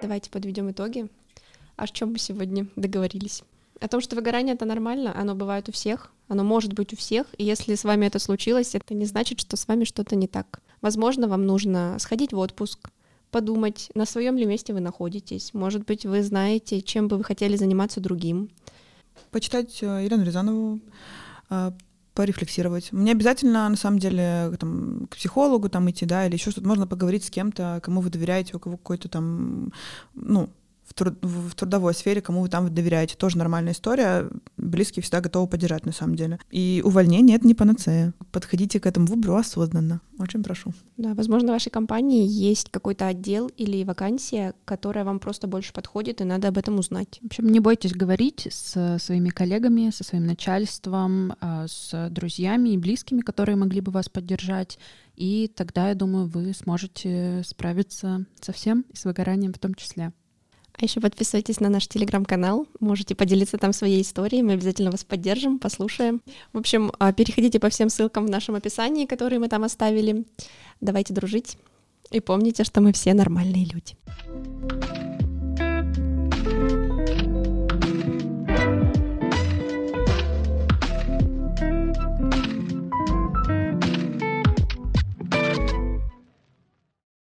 Давайте 0.00 0.30
подведем 0.30 0.70
итоги. 0.70 1.08
О 1.76 1.86
чем 1.86 2.12
мы 2.12 2.18
сегодня 2.18 2.66
договорились? 2.76 3.42
О 3.80 3.88
том, 3.88 4.00
что 4.00 4.16
выгорание 4.16 4.54
это 4.54 4.64
нормально, 4.64 5.12
оно 5.14 5.34
бывает 5.34 5.68
у 5.68 5.72
всех, 5.72 6.10
оно 6.28 6.42
может 6.42 6.72
быть 6.72 6.94
у 6.94 6.96
всех, 6.96 7.26
и 7.36 7.44
если 7.44 7.74
с 7.74 7.84
вами 7.84 8.06
это 8.06 8.18
случилось, 8.18 8.74
это 8.74 8.94
не 8.94 9.04
значит, 9.04 9.40
что 9.40 9.56
с 9.56 9.68
вами 9.68 9.84
что-то 9.84 10.16
не 10.16 10.26
так. 10.26 10.62
Возможно, 10.86 11.26
вам 11.26 11.46
нужно 11.46 11.96
сходить 11.98 12.32
в 12.32 12.38
отпуск, 12.38 12.90
подумать, 13.32 13.90
на 13.96 14.06
своем 14.06 14.36
ли 14.36 14.46
месте 14.46 14.72
вы 14.72 14.78
находитесь. 14.78 15.52
Может 15.52 15.84
быть, 15.84 16.06
вы 16.06 16.22
знаете, 16.22 16.80
чем 16.80 17.08
бы 17.08 17.16
вы 17.16 17.24
хотели 17.24 17.56
заниматься 17.56 18.00
другим. 18.00 18.50
Почитать 19.32 19.82
э, 19.82 20.04
Елену 20.04 20.24
Рязанову, 20.24 20.78
э, 21.50 21.72
порефлексировать. 22.14 22.92
Мне 22.92 23.10
обязательно, 23.10 23.68
на 23.68 23.74
самом 23.74 23.98
деле, 23.98 24.52
там, 24.60 25.08
к 25.10 25.16
психологу 25.16 25.68
там 25.68 25.90
идти, 25.90 26.06
да, 26.06 26.24
или 26.24 26.34
еще 26.34 26.52
что-то. 26.52 26.68
Можно 26.68 26.86
поговорить 26.86 27.24
с 27.24 27.30
кем-то, 27.30 27.80
кому 27.82 28.00
вы 28.00 28.10
доверяете, 28.10 28.54
у 28.54 28.60
кого 28.60 28.76
какой-то 28.76 29.08
там, 29.08 29.72
ну, 30.14 30.48
в, 30.86 30.94
труд, 30.94 31.18
в 31.22 31.54
трудовой 31.54 31.94
сфере, 31.94 32.20
кому 32.20 32.42
вы 32.42 32.48
там 32.48 32.72
доверяете. 32.72 33.16
Тоже 33.16 33.38
нормальная 33.38 33.72
история. 33.72 34.28
Близкие 34.56 35.02
всегда 35.02 35.20
готовы 35.20 35.48
поддержать, 35.48 35.84
на 35.84 35.92
самом 35.92 36.14
деле. 36.14 36.38
И 36.50 36.80
увольнение— 36.84 37.36
это 37.38 37.46
не 37.46 37.54
панацея. 37.54 38.14
Подходите 38.32 38.80
к 38.80 38.86
этому 38.86 39.06
выбору 39.06 39.36
осознанно. 39.36 40.00
Очень 40.18 40.42
прошу. 40.42 40.72
Да, 40.96 41.14
возможно, 41.14 41.48
в 41.48 41.52
вашей 41.52 41.70
компании 41.70 42.26
есть 42.26 42.70
какой-то 42.70 43.06
отдел 43.06 43.48
или 43.48 43.84
вакансия, 43.84 44.54
которая 44.64 45.04
вам 45.04 45.18
просто 45.18 45.46
больше 45.46 45.72
подходит, 45.72 46.20
и 46.20 46.24
надо 46.24 46.48
об 46.48 46.58
этом 46.58 46.78
узнать. 46.78 47.18
В 47.22 47.26
общем, 47.26 47.48
не 47.48 47.60
бойтесь 47.60 47.92
говорить 47.92 48.48
с 48.50 48.98
своими 48.98 49.28
коллегами, 49.28 49.90
со 49.90 50.04
своим 50.04 50.26
начальством, 50.26 51.34
а, 51.40 51.66
с 51.68 52.08
друзьями 52.10 52.70
и 52.70 52.78
близкими, 52.78 53.20
которые 53.20 53.56
могли 53.56 53.80
бы 53.80 53.92
вас 53.92 54.08
поддержать. 54.08 54.78
И 55.16 55.50
тогда, 55.54 55.88
я 55.88 55.94
думаю, 55.94 56.26
вы 56.26 56.52
сможете 56.54 57.42
справиться 57.44 58.26
со 58.40 58.52
всем 58.52 58.84
и 58.92 58.96
с 58.96 59.04
выгоранием 59.04 59.52
в 59.52 59.58
том 59.58 59.74
числе. 59.74 60.12
А 60.78 60.84
еще 60.84 61.00
подписывайтесь 61.00 61.60
на 61.60 61.70
наш 61.70 61.88
телеграм-канал, 61.88 62.66
можете 62.80 63.14
поделиться 63.14 63.56
там 63.56 63.72
своей 63.72 64.02
историей, 64.02 64.42
мы 64.42 64.52
обязательно 64.52 64.90
вас 64.90 65.04
поддержим, 65.04 65.58
послушаем. 65.58 66.20
В 66.52 66.58
общем, 66.58 66.92
а, 66.98 67.12
переходите 67.12 67.58
по 67.58 67.70
всем 67.70 67.88
ссылкам 67.88 68.26
в 68.26 68.30
нашем 68.30 68.56
описании, 68.56 69.06
которые 69.06 69.38
мы 69.38 69.48
там 69.48 69.64
оставили. 69.64 70.26
Давайте 70.82 71.14
дружить 71.14 71.56
и 72.10 72.20
помните, 72.20 72.64
что 72.64 72.80
мы 72.80 72.92
все 72.92 73.14
нормальные 73.14 73.64
люди. 73.64 73.96